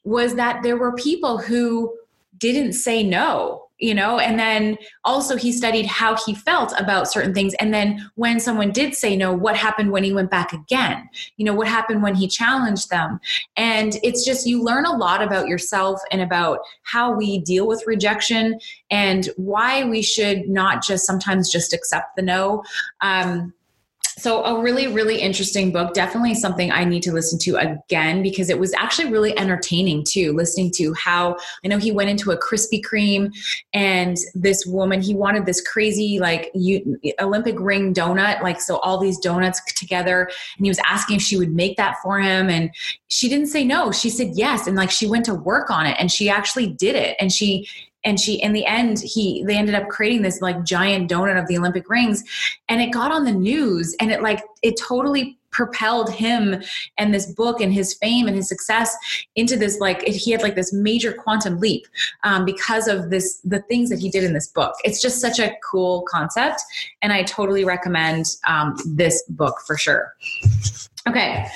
was 0.03 0.36
that 0.36 0.63
there 0.63 0.77
were 0.77 0.94
people 0.94 1.38
who 1.38 1.96
didn't 2.38 2.74
say 2.74 3.03
no 3.03 3.68
you 3.82 3.94
know? 3.94 4.20
And 4.20 4.40
then 4.40 4.78
also 5.04 5.36
he 5.36 5.52
studied 5.52 5.88
how 5.88 6.16
he 6.16 6.34
felt 6.34 6.74
about 6.80 7.12
certain 7.12 7.34
things. 7.34 7.54
And 7.56 7.74
then 7.74 8.10
when 8.16 8.40
someone 8.40 8.72
did 8.72 8.96
say 8.96 9.18
no 9.18 9.34
what 9.34 9.58
happened 9.58 9.92
when 9.92 10.04
he 10.04 10.14
went 10.14 10.32
back 10.32 10.54
again? 10.54 11.10
You 11.38 11.46
know 11.46 11.54
what 11.54 11.68
happened 11.68 12.04
when 12.04 12.16
he 12.16 12.28
challenged 12.28 12.90
them? 12.90 13.20
And 13.58 13.98
it's 14.04 14.24
just 14.24 14.48
you 14.48 14.64
learn 14.64 14.86
a 14.86 14.96
lot 14.96 15.22
about 15.22 15.48
yourself 15.48 16.00
and 16.12 16.22
about 16.22 16.60
how 16.84 17.12
we 17.12 17.40
deal 17.40 17.68
with 17.68 17.84
rejection 17.86 18.60
and 18.90 19.30
why 19.36 19.84
we 19.84 20.02
should 20.02 20.48
not 20.48 20.84
just 20.84 21.06
sometimes 21.06 21.52
just 21.52 21.74
accept 21.74 22.16
the 22.16 22.22
no. 22.22 22.64
Um, 23.02 23.54
so 24.18 24.44
a 24.44 24.62
really 24.62 24.88
really 24.88 25.20
interesting 25.20 25.72
book 25.72 25.94
definitely 25.94 26.36
something 26.36 26.72
i 26.72 26.84
need 26.84 27.01
to 27.01 27.12
listen 27.12 27.39
to 27.39 27.56
again 27.56 28.22
because 28.22 28.50
it 28.50 28.60
was 28.60 28.74
actually 28.74 29.10
really 29.10 29.38
entertaining 29.38 30.03
too 30.03 30.34
listening 30.34 30.70
to 30.70 30.94
how 30.94 31.36
i 31.63 31.68
know 31.68 31.77
he 31.77 31.91
went 31.91 32.10
into 32.10 32.32
a 32.32 32.38
krispy 32.38 32.82
kreme 32.82 33.32
and 33.74 34.18
this 34.34 34.65
woman 34.65 35.01
he 35.01 35.15
wanted 35.15 35.46
this 35.46 35.62
crazy 35.62 36.20
like 36.20 36.51
olympic 37.22 37.60
ring 37.60 37.94
donut 37.94 38.41
like 38.41 38.60
so 38.60 38.77
all 38.80 38.98
these 38.98 39.18
donuts 39.20 39.62
together 39.74 40.30
and 40.58 40.65
he 40.65 40.70
was 40.70 40.80
asking 40.86 41.15
if 41.15 41.22
she 41.22 41.38
would 41.38 41.53
make 41.53 41.77
that 41.77 41.96
for 42.03 42.20
him 42.20 42.50
and 42.50 42.70
she 43.08 43.30
didn't 43.30 43.48
say 43.48 43.63
no 43.63 43.91
she 43.91 44.10
said 44.10 44.32
yes 44.34 44.68
and 44.68 44.75
like 44.75 44.91
she 44.91 45.08
went 45.08 45.24
to 45.24 45.36
work 45.36 45.70
on 45.70 45.86
it 45.86 45.96
and 46.00 46.12
she 46.12 46.30
actually 46.30 46.68
did 46.68 46.96
it 46.96 47.15
and 47.20 47.32
she 47.32 47.68
and 48.03 48.20
she 48.20 48.36
in 48.41 48.53
the 48.53 48.65
end 48.65 49.00
he 49.00 49.43
they 49.46 49.58
ended 49.58 49.75
up 49.75 49.89
creating 49.89 50.22
this 50.22 50.41
like 50.41 50.63
giant 50.63 51.10
donut 51.10 51.39
of 51.39 51.48
the 51.48 51.58
olympic 51.58 51.89
rings. 51.89 52.24
And 52.70 52.81
it 52.81 52.91
got 52.91 53.12
on 53.12 53.25
the 53.25 53.31
news 53.31 53.96
and 54.00 54.12
it 54.12 54.22
like 54.22 54.43
it 54.62 54.79
totally 54.79 55.38
propelled 55.51 56.10
him 56.10 56.63
and 56.98 57.13
this 57.13 57.25
book 57.34 57.60
and 57.60 57.74
his 57.74 57.93
fame 57.96 58.27
and 58.27 58.38
his 58.38 58.48
success 58.48 58.96
into 59.36 59.58
this 59.58 59.79
like 59.79 60.01
he 60.03 60.31
had 60.31 60.41
like 60.41 60.55
this 60.55 60.72
major 60.72 61.12
quantum 61.12 61.60
leap 61.60 61.86
um, 62.24 62.46
because 62.46 62.88
of 62.88 63.10
this 63.10 63.39
the 63.43 63.62
things 63.63 63.89
that 63.89 63.99
he 63.99 64.10
did 64.10 64.23
in 64.23 64.34
this 64.34 64.47
book. 64.47 64.73
It's 64.84 65.02
just 65.02 65.19
such 65.19 65.39
a 65.39 65.54
cool 65.69 66.04
concept 66.10 66.62
and 67.02 67.12
i 67.12 67.23
totally 67.23 67.65
recommend 67.65 68.26
um, 68.47 68.78
this 68.86 69.23
book 69.30 69.60
for 69.67 69.78
sure. 69.78 70.15
Okay 71.08 71.47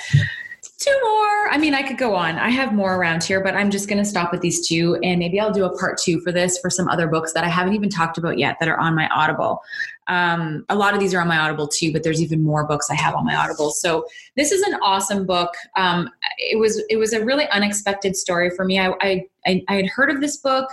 two 0.78 0.98
more. 1.04 1.50
I 1.50 1.58
mean, 1.58 1.74
I 1.74 1.82
could 1.82 1.98
go 1.98 2.16
on. 2.16 2.38
I 2.38 2.50
have 2.50 2.74
more 2.74 2.96
around 2.96 3.24
here, 3.24 3.42
but 3.42 3.56
I'm 3.56 3.72
just 3.72 3.88
going 3.88 3.98
to 3.98 4.06
stop 4.06 4.32
with 4.32 4.42
these 4.42 4.68
two. 4.68 4.98
And 5.04 5.20
maybe 5.20 5.40
I'll 5.40 5.54
do 5.54 5.66
a 5.66 5.78
part 5.78 5.98
two 5.98 6.20
for 6.20 6.32
this 6.32 6.58
for 6.60 6.70
some 6.70 6.88
other 6.88 7.08
books 7.08 7.34
that 7.34 7.44
I 7.44 7.48
haven't 7.48 7.74
even 7.74 7.90
talked 7.90 8.18
about 8.18 8.38
yet 8.38 8.58
that 8.60 8.68
are 8.68 8.78
on 8.78 8.96
my 8.96 9.08
Audible. 9.10 9.62
Um, 10.08 10.66
a 10.70 10.76
lot 10.76 10.94
of 10.94 11.00
these 11.00 11.14
are 11.14 11.22
on 11.22 11.28
my 11.28 11.38
Audible 11.38 11.68
too, 11.68 11.92
but 11.94 12.04
there's 12.04 12.22
even 12.22 12.44
more 12.44 12.68
books 12.68 12.90
I 12.90 12.96
have 12.96 13.16
on 13.16 13.26
my 13.26 13.36
Audible. 13.36 13.72
So 13.72 14.06
this 14.36 14.52
is 14.52 14.62
an 14.62 14.76
awesome 14.82 15.26
book. 15.26 15.54
Um, 15.76 16.10
it 16.38 16.60
was 16.60 16.84
it 16.90 16.98
was 16.98 17.14
a 17.14 17.24
really 17.24 17.48
unexpected 17.50 18.16
story 18.16 18.50
for 18.50 18.66
me. 18.66 18.80
I, 18.80 18.94
I 19.02 19.26
I, 19.46 19.64
I 19.68 19.76
had 19.76 19.88
heard 19.88 20.10
of 20.10 20.22
this 20.22 20.38
book. 20.38 20.70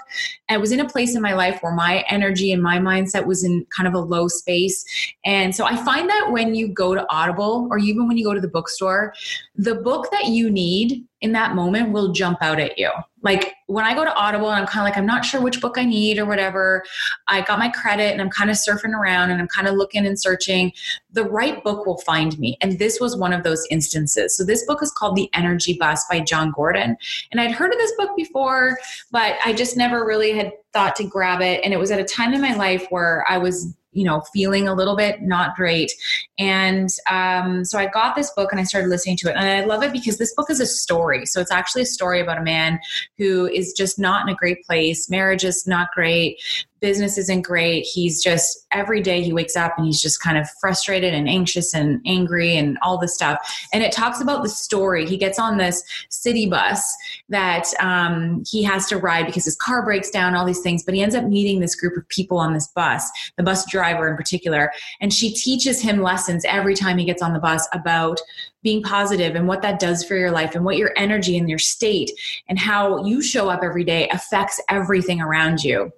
I 0.49 0.57
was 0.57 0.73
in 0.73 0.81
a 0.81 0.89
place 0.89 1.15
in 1.15 1.23
my 1.23 1.35
life 1.35 1.63
where 1.63 1.75
my 1.75 2.05
energy 2.09 2.53
and 2.53 2.63
my 2.63 2.79
mindset 2.79 3.27
was 3.27 3.45
in 3.45 3.67
kind 3.77 3.87
of 3.87 3.95
a 3.95 4.01
low 4.01 4.29
space. 4.29 4.85
And 5.25 5.55
so 5.55 5.65
I 5.65 5.77
find 5.77 6.09
that 6.09 6.29
when 6.31 6.55
you 6.55 6.69
go 6.69 6.95
to 6.95 7.07
Audible 7.11 7.69
or 7.71 7.79
even 7.79 8.09
when 8.09 8.17
you 8.17 8.25
go 8.25 8.35
to 8.35 8.41
the 8.41 8.49
bookstore, 8.49 9.15
the 9.55 9.75
book 9.75 10.11
that 10.11 10.27
you 10.27 10.51
need 10.51 11.05
in 11.23 11.33
that 11.33 11.55
moment 11.55 11.93
will 11.93 12.13
jump 12.13 12.39
out 12.43 12.59
at 12.59 12.77
you. 12.77 12.91
Like 13.23 13.55
when 13.69 13.85
I 13.85 13.95
go 13.95 14.05
to 14.05 14.13
Audible 14.13 14.51
and 14.51 14.61
I'm 14.61 14.67
kind 14.67 14.85
of 14.85 14.91
like, 14.91 14.99
I'm 14.99 15.07
not 15.07 15.25
sure 15.25 15.41
which 15.41 15.61
book 15.61 15.79
I 15.79 15.85
need 15.85 16.19
or 16.19 16.27
whatever, 16.27 16.83
I 17.29 17.43
got 17.43 17.61
my 17.61 17.69
credit 17.69 18.11
and 18.11 18.21
I'm 18.21 18.29
kind 18.29 18.51
of 18.51 18.57
surfing 18.57 18.93
around 18.93 19.31
and 19.31 19.41
I'm 19.41 19.47
kind 19.47 19.69
of 19.69 19.77
looking 19.77 20.05
and 20.05 20.21
searching, 20.21 20.73
the 21.13 21.25
right 21.25 21.63
book 21.63 21.87
will 21.87 21.99
find 21.99 22.37
me. 22.41 22.59
And 22.61 22.81
this 22.81 22.99
was 22.99 23.17
one 23.17 23.33
of 23.33 23.45
those 23.45 23.65
instances. 23.71 24.37
So 24.37 24.45
this 24.45 24.67
book 24.67 24.83
is 24.83 24.91
called 24.91 25.15
The 25.15 25.31
Energy 25.33 25.77
Bus 25.79 26.05
by 26.11 26.19
Jon 26.19 26.51
Gordon. 26.51 26.97
And 27.31 27.41
I'd 27.41 27.53
heard 27.53 27.73
of 27.73 27.79
this 27.79 27.93
book 27.97 28.11
before, 28.17 28.62
but 29.11 29.37
I 29.45 29.53
just 29.53 29.77
never 29.77 30.05
really 30.05 30.33
had 30.33 30.53
thought 30.73 30.97
to 30.97 31.05
grab 31.05 31.41
it. 31.41 31.61
And 31.65 31.73
it 31.73 31.79
was 31.79 31.91
at 31.91 32.01
a 32.01 32.05
time 32.05 32.35
in 32.35 32.41
my 32.41 32.55
life 32.55 32.87
where 32.91 33.25
I 33.29 33.39
was 33.39 33.75
you 33.93 34.05
know 34.05 34.23
feeling 34.33 34.67
a 34.67 34.75
little 34.75 34.97
bit 34.97 35.23
not 35.23 35.55
great. 35.55 35.93
And 36.39 36.89
um, 37.11 37.65
so 37.65 37.79
i 37.79 37.87
got 37.87 38.17
this 38.17 38.31
book 38.31 38.51
and 38.51 38.61
i 38.61 38.65
started 38.65 38.89
listening 38.89 39.17
to 39.19 39.29
it. 39.29 39.37
And 39.37 39.47
i 39.47 39.65
love 39.65 39.83
it 39.83 39.93
because 39.93 40.19
this 40.19 40.35
book 40.35 40.51
is 40.51 40.61
a 40.61 40.67
story. 40.67 41.27
So 41.27 41.41
it's 41.41 41.53
actually 41.53 41.83
a 41.83 41.87
story 41.87 42.21
about 42.21 42.39
a 42.39 42.43
man 42.43 42.81
who 43.19 43.47
is 43.47 43.73
just 43.73 43.99
not 43.99 44.27
in 44.27 44.33
a 44.33 44.37
great 44.37 44.65
place. 44.65 45.11
Marriage 45.11 45.45
is 45.45 45.67
not 45.67 45.91
great 45.95 46.41
business 46.83 47.17
isn't 47.17 47.43
great. 47.43 47.85
He's 47.85 48.23
just 48.23 48.67
every 48.73 49.01
day 49.01 49.23
he 49.23 49.33
wakes 49.33 49.57
up 49.57 49.73
and 49.79 49.87
he's 49.87 50.03
just 50.03 50.21
kind 50.21 50.37
of 50.37 50.47
frustrated 50.61 51.15
and 51.15 51.29
anxious 51.29 51.73
and 51.73 52.01
angry 52.05 52.57
and 52.57 52.77
all 52.83 52.99
this 52.99 53.15
stuff. 53.15 53.39
And 53.73 53.83
it 53.83 53.93
talks 53.93 54.21
about 54.21 54.43
the 54.43 54.49
story. 54.49 55.07
He 55.07 55.17
gets 55.17 55.39
on 55.39 55.57
this 55.57 55.83
city 56.11 56.47
bus 56.47 56.95
that 57.29 57.69
um, 57.81 58.43
he 58.51 58.63
has 58.65 58.87
to 58.89 58.99
ride 58.99 59.27
because 59.27 59.45
his 59.45 59.57
car 59.57 59.85
breaks 59.85 60.11
down, 60.11 60.35
all 60.35 60.45
these 60.45 60.61
things. 60.61 60.83
But 60.83 60.95
he 60.95 61.03
ends 61.03 61.15
up 61.15 61.25
meeting 61.25 61.61
this 61.61 61.77
group 61.77 61.97
of 61.97 62.07
people 62.09 62.37
on 62.37 62.53
this 62.53 62.67
bus, 62.67 63.09
the 63.37 63.45
bus 63.45 63.65
driver 63.71 64.11
in 64.11 64.17
particular. 64.17 64.73
And 65.01 65.13
she 65.13 65.33
teaches 65.33 65.81
him 65.81 66.03
lessons 66.03 66.45
every 66.45 66.75
time 66.75 66.99
he 66.99 67.05
gets 67.05 67.23
on 67.23 67.33
the 67.33 67.41
bus 67.41 67.67
about 67.73 68.21
being 68.63 68.83
positive 68.83 69.35
and 69.35 69.49
what 69.49 69.63
that 69.63 69.81
does 69.81 70.05
for 70.05 70.17
your 70.17 70.31
life 70.31 70.55
and 70.55 70.65
what 70.65 70.77
your 70.77 70.93
energy 70.97 71.39
and 71.39 71.49
your 71.49 71.59
state 71.59 72.11
and 72.49 72.59
how 72.59 73.05
you 73.05 73.23
show 73.23 73.49
up 73.49 73.61
every 73.63 73.85
day 73.85 74.09
affects 74.11 74.61
everything 74.69 75.21
around 75.21 75.63
you 75.63 75.93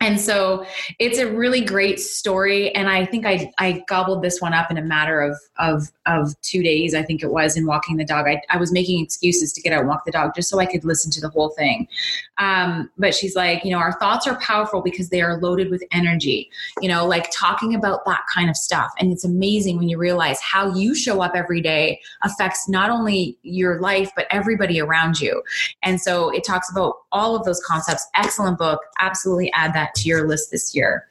and 0.00 0.20
so 0.20 0.66
it's 0.98 1.18
a 1.18 1.26
really 1.26 1.60
great 1.60 1.98
story 1.98 2.74
and 2.74 2.88
i 2.88 3.04
think 3.04 3.24
i 3.24 3.50
i 3.58 3.82
gobbled 3.88 4.22
this 4.22 4.40
one 4.40 4.52
up 4.52 4.70
in 4.70 4.76
a 4.76 4.82
matter 4.82 5.20
of 5.20 5.36
of 5.58 5.90
of 6.06 6.40
two 6.42 6.62
days 6.62 6.94
i 6.94 7.02
think 7.02 7.22
it 7.22 7.30
was 7.30 7.56
in 7.56 7.66
walking 7.66 7.96
the 7.96 8.04
dog. 8.04 8.26
I, 8.26 8.40
I 8.50 8.56
was 8.56 8.72
making 8.72 9.02
excuses 9.02 9.52
to 9.52 9.60
get 9.60 9.72
out 9.72 9.80
and 9.80 9.88
walk 9.88 10.04
the 10.04 10.12
dog 10.12 10.34
just 10.34 10.48
so 10.48 10.58
i 10.58 10.66
could 10.66 10.84
listen 10.84 11.10
to 11.12 11.20
the 11.20 11.28
whole 11.28 11.50
thing. 11.50 11.88
Um, 12.38 12.90
but 12.98 13.14
she's 13.14 13.36
like 13.36 13.64
you 13.64 13.70
know 13.70 13.78
our 13.78 13.92
thoughts 13.98 14.26
are 14.26 14.38
powerful 14.40 14.82
because 14.82 15.08
they 15.08 15.22
are 15.22 15.40
loaded 15.40 15.70
with 15.70 15.82
energy. 15.92 16.50
You 16.80 16.88
know 16.88 17.06
like 17.06 17.30
talking 17.32 17.74
about 17.74 18.04
that 18.06 18.22
kind 18.32 18.50
of 18.50 18.56
stuff. 18.56 18.92
And 18.98 19.12
it's 19.12 19.24
amazing 19.24 19.78
when 19.78 19.88
you 19.88 19.98
realize 19.98 20.40
how 20.40 20.74
you 20.74 20.94
show 20.94 21.22
up 21.22 21.32
every 21.34 21.60
day 21.60 22.00
affects 22.22 22.68
not 22.68 22.90
only 22.90 23.38
your 23.42 23.80
life 23.80 24.10
but 24.16 24.26
everybody 24.30 24.80
around 24.80 25.20
you. 25.20 25.42
And 25.82 26.00
so 26.00 26.30
it 26.30 26.44
talks 26.44 26.70
about 26.70 26.96
all 27.12 27.36
of 27.36 27.44
those 27.44 27.60
concepts. 27.60 28.06
Excellent 28.14 28.58
book. 28.58 28.80
Absolutely 29.00 29.50
add 29.52 29.72
that 29.74 29.93
to 29.94 30.08
your 30.08 30.28
list 30.28 30.50
this 30.50 30.74
year. 30.74 31.08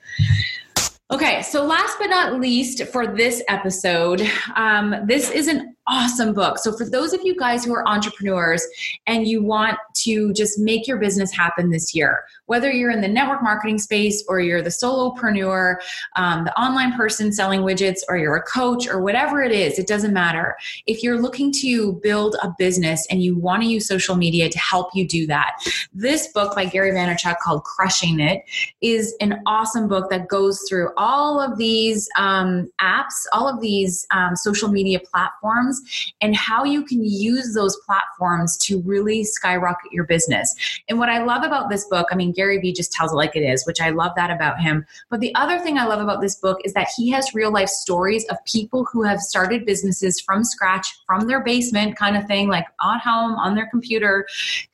Okay, 1.11 1.41
so 1.43 1.63
last 1.63 1.97
but 1.99 2.07
not 2.07 2.39
least 2.39 2.85
for 2.87 3.05
this 3.05 3.43
episode, 3.47 4.27
um, 4.55 4.95
this 5.05 5.29
is 5.29 5.47
an 5.47 5.72
awesome 5.87 6.33
book. 6.33 6.57
So, 6.57 6.71
for 6.71 6.89
those 6.89 7.13
of 7.13 7.21
you 7.23 7.35
guys 7.35 7.65
who 7.65 7.73
are 7.73 7.87
entrepreneurs 7.87 8.65
and 9.07 9.27
you 9.27 9.43
want 9.43 9.77
to 9.97 10.33
just 10.33 10.59
make 10.59 10.87
your 10.87 10.97
business 10.97 11.31
happen 11.31 11.69
this 11.69 11.93
year, 11.93 12.23
whether 12.45 12.71
you're 12.71 12.91
in 12.91 13.01
the 13.01 13.07
network 13.07 13.43
marketing 13.43 13.77
space 13.77 14.23
or 14.27 14.39
you're 14.39 14.61
the 14.61 14.69
solopreneur, 14.69 15.75
um, 16.15 16.45
the 16.45 16.59
online 16.59 16.93
person 16.93 17.31
selling 17.31 17.61
widgets, 17.61 17.99
or 18.07 18.17
you're 18.17 18.35
a 18.35 18.43
coach 18.43 18.87
or 18.87 19.01
whatever 19.01 19.41
it 19.41 19.51
is, 19.51 19.77
it 19.77 19.87
doesn't 19.87 20.13
matter. 20.13 20.55
If 20.85 21.03
you're 21.03 21.21
looking 21.21 21.51
to 21.53 21.93
build 22.03 22.35
a 22.41 22.53
business 22.57 23.05
and 23.09 23.21
you 23.21 23.37
want 23.37 23.63
to 23.63 23.67
use 23.67 23.87
social 23.87 24.15
media 24.15 24.49
to 24.49 24.59
help 24.59 24.89
you 24.93 25.07
do 25.07 25.27
that, 25.27 25.53
this 25.93 26.27
book 26.27 26.55
by 26.55 26.65
Gary 26.65 26.91
Vaynerchuk 26.91 27.37
called 27.39 27.63
Crushing 27.63 28.19
It 28.19 28.43
is 28.81 29.15
an 29.19 29.41
awesome 29.45 29.87
book 29.87 30.09
that 30.09 30.27
goes 30.27 30.63
through 30.69 30.89
all 30.97 31.41
of 31.41 31.57
these 31.57 32.09
um, 32.17 32.71
apps, 32.79 33.25
all 33.31 33.47
of 33.47 33.59
these 33.61 34.05
um, 34.11 34.35
social 34.35 34.69
media 34.69 34.99
platforms 34.99 35.72
platforms 35.73 36.13
and 36.21 36.35
how 36.35 36.63
you 36.63 36.83
can 36.83 37.03
use 37.03 37.53
those 37.53 37.77
platforms 37.85 38.57
to 38.57 38.81
really 38.81 39.23
skyrocket 39.23 39.91
your 39.91 40.05
business. 40.05 40.55
And 40.89 40.99
what 40.99 41.09
I 41.09 41.23
love 41.23 41.43
about 41.43 41.69
this 41.69 41.85
book, 41.85 42.07
I 42.11 42.15
mean, 42.15 42.31
Gary 42.31 42.59
Vee 42.59 42.73
just 42.73 42.91
tells 42.91 43.11
it 43.11 43.15
like 43.15 43.35
it 43.35 43.41
is, 43.41 43.65
which 43.65 43.81
I 43.81 43.89
love 43.89 44.11
that 44.15 44.31
about 44.31 44.59
him. 44.59 44.85
But 45.09 45.19
the 45.19 45.33
other 45.35 45.59
thing 45.59 45.77
I 45.77 45.85
love 45.85 46.01
about 46.01 46.21
this 46.21 46.35
book 46.35 46.59
is 46.63 46.73
that 46.73 46.89
he 46.95 47.09
has 47.11 47.33
real 47.33 47.51
life 47.51 47.69
stories 47.69 48.25
of 48.29 48.37
people 48.45 48.85
who 48.91 49.03
have 49.03 49.19
started 49.19 49.65
businesses 49.65 50.19
from 50.19 50.43
scratch, 50.43 50.87
from 51.05 51.27
their 51.27 51.43
basement 51.43 51.97
kind 51.97 52.15
of 52.15 52.25
thing, 52.25 52.47
like 52.47 52.67
on 52.79 52.99
home, 52.99 53.35
on 53.35 53.55
their 53.55 53.67
computer, 53.69 54.25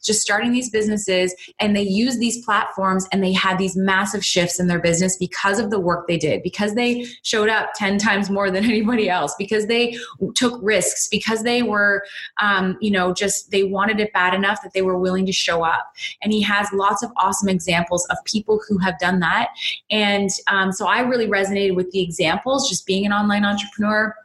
just 0.03 0.21
starting 0.21 0.51
these 0.51 0.69
businesses. 0.69 1.33
And 1.59 1.75
they 1.75 1.83
use 1.83 2.17
these 2.17 2.43
platforms 2.45 3.07
and 3.11 3.23
they 3.23 3.33
had 3.33 3.57
these 3.57 3.75
massive 3.75 4.25
shifts 4.25 4.59
in 4.59 4.67
their 4.67 4.79
business 4.79 5.17
because 5.17 5.59
of 5.59 5.69
the 5.69 5.79
work 5.79 6.07
they 6.07 6.17
did, 6.17 6.43
because 6.43 6.75
they 6.75 7.05
showed 7.23 7.49
up 7.49 7.69
10 7.75 7.97
times 7.97 8.29
more 8.29 8.51
than 8.51 8.63
anybody 8.69 9.09
else, 9.09 9.35
because 9.37 9.67
they 9.67 9.97
took 10.35 10.59
risks 10.61 10.88
risks 10.89 11.07
because 11.07 11.43
they 11.43 11.61
were, 11.61 12.03
um, 12.41 12.77
you 12.81 12.91
know, 12.91 13.13
just 13.13 13.51
they 13.51 13.63
wanted 13.63 13.99
it 13.99 14.11
bad 14.13 14.33
enough 14.33 14.61
that 14.63 14.73
they 14.73 14.81
were 14.81 14.97
willing 14.97 15.25
to 15.25 15.31
show 15.31 15.63
up. 15.63 15.93
And 16.21 16.31
he 16.31 16.41
has 16.41 16.67
lots 16.73 17.03
of 17.03 17.11
awesome 17.17 17.49
examples 17.49 18.05
of 18.07 18.17
people 18.25 18.59
who 18.67 18.77
have 18.79 18.97
done 18.99 19.19
that. 19.19 19.49
And 19.89 20.29
um, 20.47 20.71
so 20.71 20.87
I 20.87 21.01
really 21.01 21.27
resonated 21.27 21.75
with 21.75 21.91
the 21.91 22.01
examples, 22.01 22.69
just 22.69 22.85
being 22.85 23.05
an 23.05 23.13
online 23.13 23.45
entrepreneur 23.45 24.15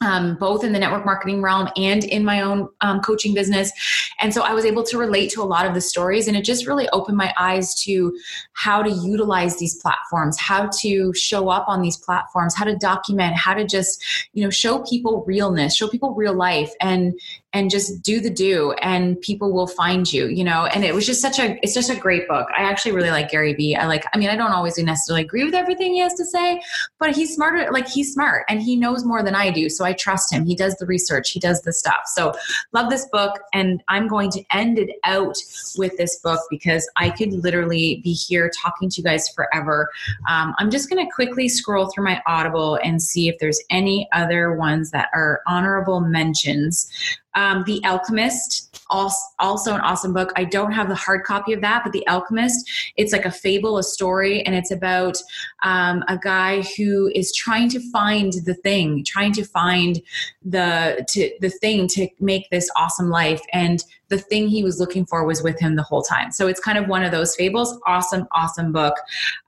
um, 0.00 0.36
both 0.36 0.64
in 0.64 0.72
the 0.72 0.78
network 0.78 1.06
marketing 1.06 1.40
realm 1.40 1.68
and 1.76 2.04
in 2.04 2.24
my 2.24 2.42
own 2.42 2.68
um, 2.82 3.00
coaching 3.00 3.32
business. 3.32 3.72
And 4.20 4.32
so 4.32 4.42
I 4.42 4.52
was 4.52 4.64
able 4.64 4.82
to 4.84 4.98
relate 4.98 5.30
to 5.32 5.42
a 5.42 5.44
lot 5.44 5.66
of 5.66 5.74
the 5.74 5.80
stories, 5.80 6.28
and 6.28 6.36
it 6.36 6.44
just 6.44 6.66
really 6.66 6.88
opened 6.90 7.16
my 7.16 7.32
eyes 7.38 7.74
to 7.82 8.16
how 8.52 8.82
to 8.82 8.90
utilize 8.90 9.58
these 9.58 9.76
platforms, 9.80 10.38
how 10.38 10.68
to 10.80 11.12
show 11.14 11.48
up 11.48 11.66
on 11.68 11.82
these 11.82 11.96
platforms, 11.96 12.54
how 12.54 12.64
to 12.64 12.76
document, 12.76 13.34
how 13.36 13.54
to 13.54 13.64
just, 13.64 14.04
you 14.32 14.42
know, 14.42 14.50
show 14.50 14.80
people 14.80 15.24
realness, 15.26 15.76
show 15.76 15.88
people 15.88 16.14
real 16.14 16.34
life, 16.34 16.72
and 16.80 17.18
and 17.54 17.70
just 17.70 18.02
do 18.02 18.20
the 18.20 18.28
do 18.28 18.72
and 18.82 19.18
people 19.20 19.52
will 19.52 19.68
find 19.68 20.12
you 20.12 20.26
you 20.26 20.44
know? 20.44 20.66
And 20.66 20.84
it 20.84 20.94
was 20.94 21.06
just 21.06 21.22
such 21.22 21.38
a 21.38 21.58
it's 21.62 21.72
just 21.72 21.88
a 21.88 21.96
great 21.96 22.28
book. 22.28 22.48
I 22.56 22.62
actually 22.62 22.92
really 22.92 23.10
like 23.10 23.30
gary 23.30 23.54
vee. 23.54 23.76
I 23.76 23.86
like 23.86 24.04
i 24.12 24.18
mean 24.18 24.28
i 24.28 24.36
don't 24.36 24.52
always 24.52 24.76
necessarily 24.76 25.22
agree 25.22 25.44
with 25.44 25.54
everything 25.54 25.94
he 25.94 26.00
has 26.00 26.14
to 26.14 26.24
say 26.24 26.60
but 26.98 27.14
he's 27.14 27.34
smarter 27.34 27.70
like 27.72 27.88
he's 27.88 28.12
smart 28.12 28.44
and 28.48 28.60
he 28.60 28.76
knows 28.76 29.04
more 29.04 29.22
than 29.22 29.34
i 29.34 29.50
do 29.50 29.68
so 29.68 29.84
i 29.84 29.92
trust 29.92 30.32
him. 30.32 30.44
He 30.44 30.56
does 30.56 30.74
the 30.76 30.86
research. 30.86 31.30
He 31.30 31.40
does 31.40 31.62
the 31.62 31.72
stuff. 31.72 32.02
So 32.06 32.32
love 32.72 32.90
this 32.90 33.06
book 33.12 33.38
and 33.52 33.82
i'm 33.88 34.03
going 34.08 34.30
to 34.30 34.42
end 34.52 34.78
it 34.78 34.90
out 35.04 35.36
with 35.76 35.96
this 35.96 36.16
book 36.20 36.40
because 36.50 36.88
i 36.96 37.10
could 37.10 37.32
literally 37.32 38.00
be 38.02 38.12
here 38.12 38.50
talking 38.56 38.88
to 38.88 39.00
you 39.00 39.04
guys 39.04 39.28
forever. 39.30 39.90
Um, 40.28 40.54
i'm 40.58 40.70
just 40.70 40.90
going 40.90 41.04
to 41.04 41.12
quickly 41.12 41.48
scroll 41.48 41.90
through 41.90 42.04
my 42.04 42.22
audible 42.26 42.78
and 42.82 43.02
see 43.02 43.28
if 43.28 43.38
there's 43.38 43.60
any 43.70 44.08
other 44.12 44.54
ones 44.54 44.90
that 44.90 45.08
are 45.14 45.40
honorable 45.46 46.00
mentions 46.00 46.90
um, 47.34 47.64
the 47.66 47.82
Alchemist, 47.84 48.82
also 48.90 49.74
an 49.74 49.80
awesome 49.80 50.12
book. 50.12 50.32
I 50.36 50.44
don't 50.44 50.72
have 50.72 50.88
the 50.88 50.94
hard 50.94 51.24
copy 51.24 51.52
of 51.52 51.60
that, 51.62 51.82
but 51.82 51.92
The 51.92 52.06
Alchemist, 52.06 52.70
it's 52.96 53.12
like 53.12 53.24
a 53.24 53.30
fable, 53.30 53.78
a 53.78 53.82
story, 53.82 54.42
and 54.42 54.54
it's 54.54 54.70
about 54.70 55.16
um, 55.62 56.04
a 56.08 56.18
guy 56.18 56.62
who 56.76 57.10
is 57.14 57.34
trying 57.34 57.68
to 57.70 57.80
find 57.90 58.32
the 58.44 58.54
thing, 58.54 59.04
trying 59.04 59.32
to 59.32 59.44
find 59.44 60.00
the 60.44 61.04
to, 61.08 61.30
the 61.40 61.50
thing 61.50 61.88
to 61.88 62.08
make 62.20 62.48
this 62.50 62.70
awesome 62.76 63.10
life. 63.10 63.40
And 63.52 63.82
the 64.08 64.18
thing 64.18 64.48
he 64.48 64.62
was 64.62 64.78
looking 64.78 65.06
for 65.06 65.24
was 65.24 65.42
with 65.42 65.58
him 65.58 65.76
the 65.76 65.82
whole 65.82 66.02
time. 66.02 66.30
So 66.30 66.46
it's 66.46 66.60
kind 66.60 66.78
of 66.78 66.88
one 66.88 67.02
of 67.02 67.10
those 67.10 67.34
fables. 67.34 67.76
Awesome, 67.86 68.28
awesome 68.32 68.70
book. 68.70 68.94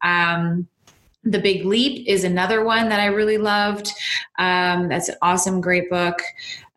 Um, 0.03 0.66
the 1.22 1.40
Big 1.40 1.64
Leap 1.64 2.07
is 2.07 2.25
another 2.25 2.64
one 2.64 2.88
that 2.88 3.01
I 3.01 3.07
really 3.07 3.37
loved. 3.37 3.90
Um, 4.38 4.88
that's 4.88 5.09
an 5.09 5.16
awesome, 5.22 5.61
great 5.61 5.90
book. 5.90 6.22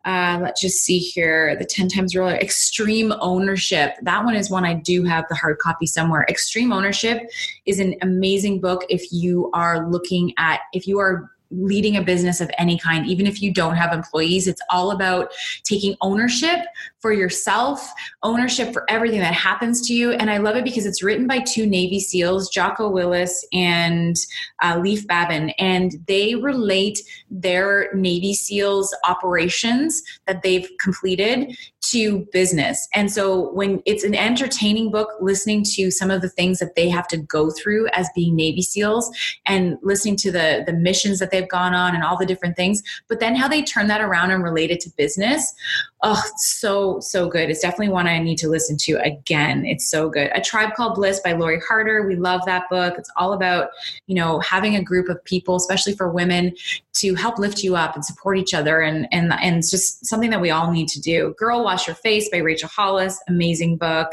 Uh, 0.04 0.38
let's 0.42 0.60
just 0.60 0.82
see 0.82 0.98
here. 0.98 1.56
The 1.56 1.64
10 1.64 1.88
times 1.88 2.16
ruler 2.16 2.34
extreme 2.34 3.12
ownership. 3.20 3.96
That 4.02 4.24
one 4.24 4.34
is 4.34 4.50
one 4.50 4.64
i 4.64 4.74
do 4.74 5.04
have 5.04 5.26
the 5.28 5.34
hard 5.34 5.58
copy 5.58 5.86
somewhere. 5.86 6.24
Extreme 6.28 6.72
ownership 6.72 7.30
is 7.66 7.80
an 7.80 7.94
amazing 8.00 8.60
book 8.60 8.84
if 8.88 9.12
you 9.12 9.50
are 9.52 9.90
looking 9.90 10.32
at 10.38 10.60
if 10.72 10.86
you 10.86 10.98
are 10.98 11.30
leading 11.50 11.96
a 11.96 12.02
business 12.02 12.40
of 12.40 12.50
any 12.58 12.78
kind, 12.78 13.06
even 13.06 13.26
if 13.26 13.42
you 13.42 13.52
don't 13.52 13.76
have 13.76 13.92
employees. 13.92 14.46
It's 14.46 14.62
all 14.70 14.90
about 14.92 15.32
taking 15.64 15.96
ownership 16.00 16.60
for 17.00 17.12
yourself, 17.12 17.92
ownership 18.22 18.72
for 18.72 18.84
everything 18.88 19.20
that 19.20 19.34
happens 19.34 19.86
to 19.88 19.94
you. 19.94 20.12
And 20.12 20.30
I 20.30 20.38
love 20.38 20.56
it 20.56 20.64
because 20.64 20.86
it's 20.86 21.02
written 21.02 21.26
by 21.26 21.40
two 21.40 21.66
Navy 21.66 22.00
SEALs, 22.00 22.48
Jocko 22.50 22.90
Willink 22.90 23.10
and 23.52 24.16
uh, 24.62 24.78
Leif 24.80 25.06
Babin, 25.06 25.50
and 25.58 25.92
they 26.06 26.34
relate 26.36 27.00
their 27.30 27.92
Navy 27.94 28.34
SEALs 28.34 28.94
operations 29.06 30.02
that 30.26 30.42
they've 30.42 30.68
completed 30.80 31.56
to 31.82 32.26
business. 32.32 32.86
And 32.94 33.10
so 33.10 33.52
when 33.52 33.82
it's 33.84 34.04
an 34.04 34.14
entertaining 34.14 34.90
book, 34.90 35.08
listening 35.20 35.64
to 35.74 35.90
some 35.90 36.10
of 36.10 36.22
the 36.22 36.28
things 36.28 36.58
that 36.58 36.76
they 36.76 36.88
have 36.88 37.08
to 37.08 37.16
go 37.16 37.50
through 37.50 37.88
as 37.94 38.08
being 38.14 38.36
Navy 38.36 38.62
SEALs 38.62 39.10
and 39.46 39.76
listening 39.82 40.16
to 40.16 40.30
the, 40.30 40.62
the 40.66 40.72
missions 40.72 41.18
that 41.18 41.30
they've 41.40 41.48
gone 41.48 41.74
on 41.74 41.94
and 41.94 42.04
all 42.04 42.16
the 42.16 42.26
different 42.26 42.56
things, 42.56 42.82
but 43.08 43.20
then 43.20 43.34
how 43.34 43.48
they 43.48 43.62
turn 43.62 43.86
that 43.88 44.00
around 44.00 44.30
and 44.30 44.42
relate 44.42 44.70
it 44.70 44.80
to 44.80 44.90
business. 44.96 45.54
Oh, 46.02 46.22
so, 46.36 47.00
so 47.00 47.28
good. 47.28 47.50
It's 47.50 47.60
definitely 47.60 47.90
one 47.90 48.06
I 48.06 48.18
need 48.18 48.38
to 48.38 48.48
listen 48.48 48.76
to 48.78 48.94
again. 49.02 49.66
It's 49.66 49.90
so 49.90 50.08
good. 50.08 50.30
A 50.34 50.40
Tribe 50.40 50.74
Called 50.74 50.94
Bliss 50.94 51.20
by 51.20 51.32
Lori 51.32 51.60
Harder. 51.60 52.06
We 52.06 52.16
love 52.16 52.40
that 52.46 52.68
book. 52.70 52.94
It's 52.96 53.10
all 53.16 53.32
about, 53.32 53.70
you 54.06 54.14
know, 54.14 54.40
having 54.40 54.76
a 54.76 54.82
group 54.82 55.08
of 55.08 55.22
people, 55.24 55.56
especially 55.56 55.94
for 55.94 56.10
women, 56.10 56.54
to 56.94 57.14
help 57.14 57.38
lift 57.38 57.62
you 57.62 57.76
up 57.76 57.94
and 57.94 58.04
support 58.04 58.38
each 58.38 58.54
other. 58.54 58.80
And, 58.80 59.06
and, 59.12 59.32
and 59.32 59.56
it's 59.56 59.70
just 59.70 60.06
something 60.06 60.30
that 60.30 60.40
we 60.40 60.50
all 60.50 60.72
need 60.72 60.88
to 60.88 61.00
do. 61.00 61.34
Girl 61.38 61.62
Wash 61.64 61.86
Your 61.86 61.96
Face 61.96 62.28
by 62.30 62.38
Rachel 62.38 62.68
Hollis. 62.68 63.20
Amazing 63.28 63.76
book. 63.76 64.10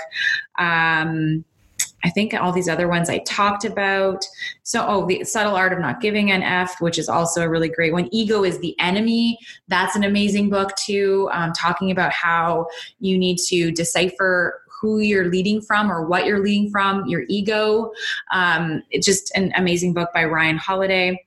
Um, 0.59 1.45
I 2.03 2.09
think 2.09 2.33
all 2.33 2.51
these 2.51 2.69
other 2.69 2.87
ones 2.87 3.09
I 3.09 3.19
talked 3.19 3.65
about. 3.65 4.25
So, 4.63 4.85
oh, 4.87 5.07
the 5.07 5.23
subtle 5.23 5.55
art 5.55 5.73
of 5.73 5.79
not 5.79 5.99
giving 5.99 6.31
an 6.31 6.43
F, 6.43 6.79
which 6.79 6.97
is 6.97 7.09
also 7.09 7.41
a 7.41 7.49
really 7.49 7.69
great 7.69 7.93
one. 7.93 8.07
Ego 8.11 8.43
is 8.43 8.59
the 8.59 8.79
enemy. 8.79 9.37
That's 9.67 9.95
an 9.95 10.03
amazing 10.03 10.49
book 10.49 10.75
too, 10.75 11.29
um, 11.31 11.53
talking 11.53 11.91
about 11.91 12.11
how 12.11 12.67
you 12.99 13.17
need 13.17 13.39
to 13.47 13.71
decipher 13.71 14.61
who 14.79 14.99
you're 14.99 15.25
leading 15.25 15.59
from 15.59 15.91
or 15.91 16.05
what 16.05 16.25
you're 16.25 16.43
leading 16.43 16.69
from, 16.69 17.07
your 17.07 17.23
ego. 17.29 17.91
Um, 18.31 18.83
it's 18.91 19.05
just 19.05 19.35
an 19.35 19.51
amazing 19.55 19.93
book 19.93 20.09
by 20.13 20.25
Ryan 20.25 20.57
Holiday. 20.57 21.23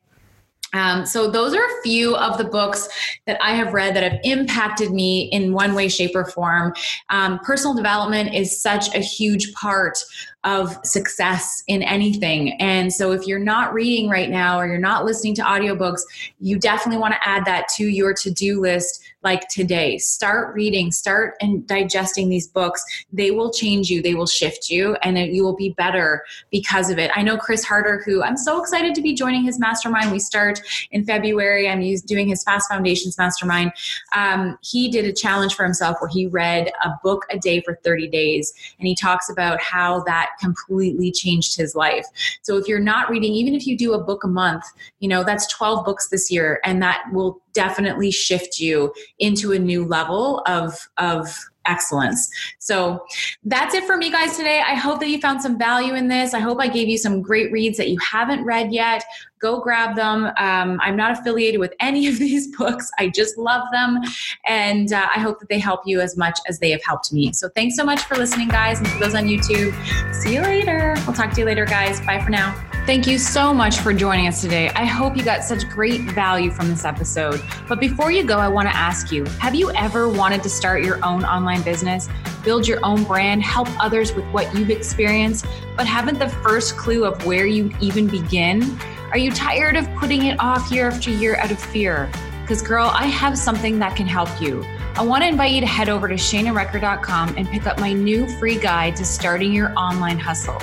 Um, 0.72 1.04
so, 1.04 1.28
those 1.28 1.52
are 1.52 1.64
a 1.64 1.83
few 1.83 2.14
of 2.16 2.38
the 2.38 2.44
books 2.44 2.88
that 3.26 3.42
I 3.42 3.54
have 3.54 3.74
read 3.74 3.96
that 3.96 4.04
have 4.04 4.20
impacted 4.22 4.92
me 4.92 5.22
in 5.33 5.52
one 5.52 5.74
way, 5.74 5.88
shape, 5.88 6.14
or 6.14 6.24
form. 6.24 6.74
Um, 7.09 7.40
personal 7.40 7.74
development 7.74 8.35
is 8.35 8.62
such 8.62 8.94
a 8.94 9.00
huge 9.00 9.52
part 9.54 9.98
of 10.44 10.79
success 10.85 11.62
in 11.66 11.83
anything. 11.83 12.53
And 12.61 12.92
so 12.92 13.12
if 13.12 13.26
you're 13.26 13.38
not 13.38 13.74
reading 13.74 14.09
right 14.09 14.31
now 14.31 14.59
or 14.59 14.66
you're 14.66 14.79
not 14.79 15.05
listening 15.05 15.35
to 15.35 15.42
audiobooks, 15.42 16.00
you 16.38 16.59
definitely 16.59 16.98
want 16.98 17.14
to 17.14 17.29
add 17.29 17.44
that 17.44 17.68
to 17.76 17.85
your 17.85 18.14
to-do 18.14 18.61
list 18.61 19.03
like 19.22 19.46
today. 19.48 19.98
Start 19.98 20.55
reading, 20.55 20.90
start 20.90 21.35
and 21.40 21.66
digesting 21.66 22.29
these 22.29 22.48
books. 22.48 22.83
They 23.12 23.31
will 23.31 23.53
change 23.53 23.90
you, 23.90 24.00
they 24.00 24.14
will 24.14 24.26
shift 24.26 24.70
you, 24.70 24.96
and 25.03 25.18
you 25.18 25.44
will 25.44 25.57
be 25.57 25.74
better 25.76 26.24
because 26.50 26.90
of 26.90 26.98
it. 26.98 27.11
I 27.14 27.22
know 27.22 27.37
Chris 27.37 27.62
Harder, 27.62 28.03
who 28.05 28.22
I'm 28.22 28.37
so 28.37 28.61
excited 28.61 28.94
to 28.94 29.03
be 29.03 29.12
joining 29.12 29.44
his 29.44 29.59
mastermind. 29.59 30.11
We 30.11 30.18
start 30.18 30.61
in 30.90 31.05
February. 31.05 31.68
I'm 31.68 31.81
doing 32.07 32.29
his 32.29 32.42
Fast 32.42 32.70
Foundations 32.70 33.18
mastermind. 33.18 33.72
Um, 34.14 34.59
he 34.62 34.88
did 34.90 35.05
a 35.05 35.12
challenge 35.12 35.55
for 35.55 35.64
himself 35.64 35.98
where 36.00 36.09
he 36.09 36.26
read 36.26 36.70
a 36.83 36.90
book 37.03 37.26
a 37.31 37.38
day 37.38 37.61
for 37.61 37.79
30 37.85 38.09
days, 38.09 38.55
and 38.79 38.88
he 38.88 38.94
talks 38.94 39.29
about 39.29 39.61
how 39.61 40.03
that 40.05 40.29
completely 40.38 41.10
changed 41.10 41.56
his 41.56 41.74
life. 41.74 42.06
So 42.42 42.56
if 42.56 42.68
you're 42.68 42.80
not 42.80 43.10
reading, 43.10 43.32
even 43.32 43.54
if 43.54 43.66
you 43.66 43.76
do 43.76 43.94
a 43.94 44.02
book 44.02 44.24
a 44.24 44.28
month, 44.28 44.64
you 44.98 45.08
know, 45.08 45.24
that's 45.24 45.46
12 45.48 45.84
books 45.84 46.08
this 46.08 46.30
year, 46.30 46.60
and 46.64 46.82
that 46.82 47.02
will 47.12 47.40
definitely 47.52 48.10
shift 48.10 48.58
you 48.58 48.92
into 49.18 49.52
a 49.52 49.58
new 49.58 49.84
level 49.84 50.42
of 50.46 50.88
of 50.98 51.34
excellence. 51.66 52.28
So 52.58 53.04
that's 53.44 53.74
it 53.74 53.84
for 53.84 53.96
me, 53.96 54.10
guys, 54.10 54.36
today. 54.36 54.60
I 54.60 54.74
hope 54.74 55.00
that 55.00 55.08
you 55.08 55.20
found 55.20 55.42
some 55.42 55.58
value 55.58 55.94
in 55.94 56.08
this. 56.08 56.34
I 56.34 56.40
hope 56.40 56.58
I 56.60 56.68
gave 56.68 56.88
you 56.88 56.98
some 56.98 57.20
great 57.20 57.52
reads 57.52 57.76
that 57.78 57.88
you 57.88 57.98
haven't 57.98 58.44
read 58.44 58.72
yet. 58.72 59.04
Go 59.40 59.59
grab 59.59 59.96
them. 59.96 60.26
Um, 60.37 60.79
I'm 60.83 60.96
not 60.96 61.12
affiliated 61.12 61.61
with 61.61 61.72
any 61.81 62.07
of 62.07 62.18
these 62.18 62.55
books, 62.57 62.90
I 62.98 63.09
just 63.09 63.38
love 63.38 63.66
them. 63.72 64.00
And 64.46 64.92
uh, 64.92 65.09
I 65.14 65.18
hope 65.18 65.40
that 65.40 65.48
they 65.48 65.59
help 65.59 65.81
you 65.87 66.00
as 66.00 66.16
much 66.16 66.38
as 66.46 66.59
they 66.59 66.70
have 66.70 66.83
helped 66.85 67.12
me. 67.12 67.33
So 67.33 67.48
thanks 67.48 67.76
so 67.76 67.85
much 67.85 68.03
for 68.03 68.16
listening, 68.16 68.48
guys. 68.48 68.79
And 68.79 68.88
for 68.88 68.98
those 68.98 69.14
on 69.14 69.24
YouTube, 69.24 69.74
see 70.14 70.35
you 70.35 70.42
later. 70.42 70.94
We'll 71.07 71.16
talk 71.16 71.33
to 71.33 71.40
you 71.40 71.46
later, 71.46 71.64
guys. 71.64 72.00
Bye 72.03 72.22
for 72.22 72.31
now. 72.31 72.55
Thank 72.87 73.07
you 73.07 73.18
so 73.18 73.55
much 73.55 73.79
for 73.79 73.92
joining 73.92 74.26
us 74.26 74.40
today. 74.40 74.70
I 74.70 74.85
hope 74.85 75.16
you 75.16 75.22
got 75.22 75.44
such 75.44 75.68
great 75.68 76.00
value 76.11 76.50
from 76.50 76.68
this 76.68 76.85
episode. 76.85 77.40
But 77.68 77.79
before 77.79 78.11
you 78.11 78.24
go, 78.24 78.38
I 78.38 78.48
want 78.48 78.68
to 78.68 78.74
ask 78.74 79.12
you 79.12 79.24
have 79.38 79.55
you 79.55 79.70
ever 79.72 80.09
wanted 80.09 80.42
to 80.42 80.48
start 80.48 80.83
your 80.83 81.03
own 81.05 81.24
online 81.24 81.62
business, 81.62 82.09
build 82.42 82.66
your 82.66 82.81
own 82.83 83.05
brand, 83.05 83.42
help 83.42 83.68
others 83.83 84.12
with 84.12 84.24
what 84.33 84.53
you've 84.55 84.70
experienced, 84.70 85.46
but 85.76 85.87
haven't 85.87 86.18
the 86.18 86.29
first 86.29 86.76
clue 86.76 87.05
of 87.05 87.24
where 87.24 87.46
you 87.46 87.70
even 87.81 88.07
begin? 88.07 88.79
Are 89.12 89.18
you 89.18 89.32
tired 89.32 89.74
of 89.74 89.92
putting 89.96 90.26
it 90.26 90.38
off 90.38 90.70
year 90.70 90.86
after 90.86 91.10
year 91.10 91.34
out 91.36 91.50
of 91.50 91.58
fear? 91.58 92.08
Because, 92.42 92.62
girl, 92.62 92.86
I 92.94 93.06
have 93.06 93.36
something 93.36 93.80
that 93.80 93.96
can 93.96 94.06
help 94.06 94.40
you. 94.40 94.64
I 94.94 95.02
want 95.02 95.24
to 95.24 95.28
invite 95.28 95.50
you 95.50 95.60
to 95.60 95.66
head 95.66 95.88
over 95.88 96.06
to 96.06 96.14
shaynarecker.com 96.14 97.34
and 97.36 97.48
pick 97.48 97.66
up 97.66 97.80
my 97.80 97.92
new 97.92 98.28
free 98.38 98.56
guide 98.56 98.94
to 98.96 99.04
starting 99.04 99.52
your 99.52 99.76
online 99.76 100.18
hustle. 100.18 100.58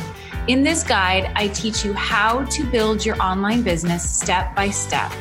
In 0.48 0.64
this 0.64 0.82
guide, 0.82 1.30
I 1.36 1.50
teach 1.50 1.84
you 1.84 1.92
how 1.92 2.46
to 2.46 2.64
build 2.64 3.06
your 3.06 3.22
online 3.22 3.64
business 3.64 4.10
step 4.10 4.56
by 4.56 4.70
step. 4.70 5.12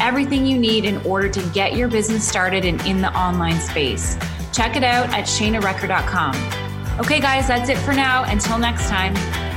Everything 0.00 0.44
you 0.44 0.58
need 0.58 0.84
in 0.84 0.96
order 1.06 1.28
to 1.28 1.42
get 1.50 1.76
your 1.76 1.86
business 1.86 2.26
started 2.26 2.64
and 2.64 2.80
in 2.84 3.00
the 3.00 3.16
online 3.16 3.60
space. 3.60 4.16
Check 4.52 4.74
it 4.74 4.82
out 4.82 5.08
at 5.10 5.26
shaynarecker.com. 5.26 6.98
Okay, 6.98 7.20
guys, 7.20 7.46
that's 7.46 7.68
it 7.68 7.78
for 7.78 7.92
now. 7.92 8.24
Until 8.24 8.58
next 8.58 8.88
time. 8.88 9.51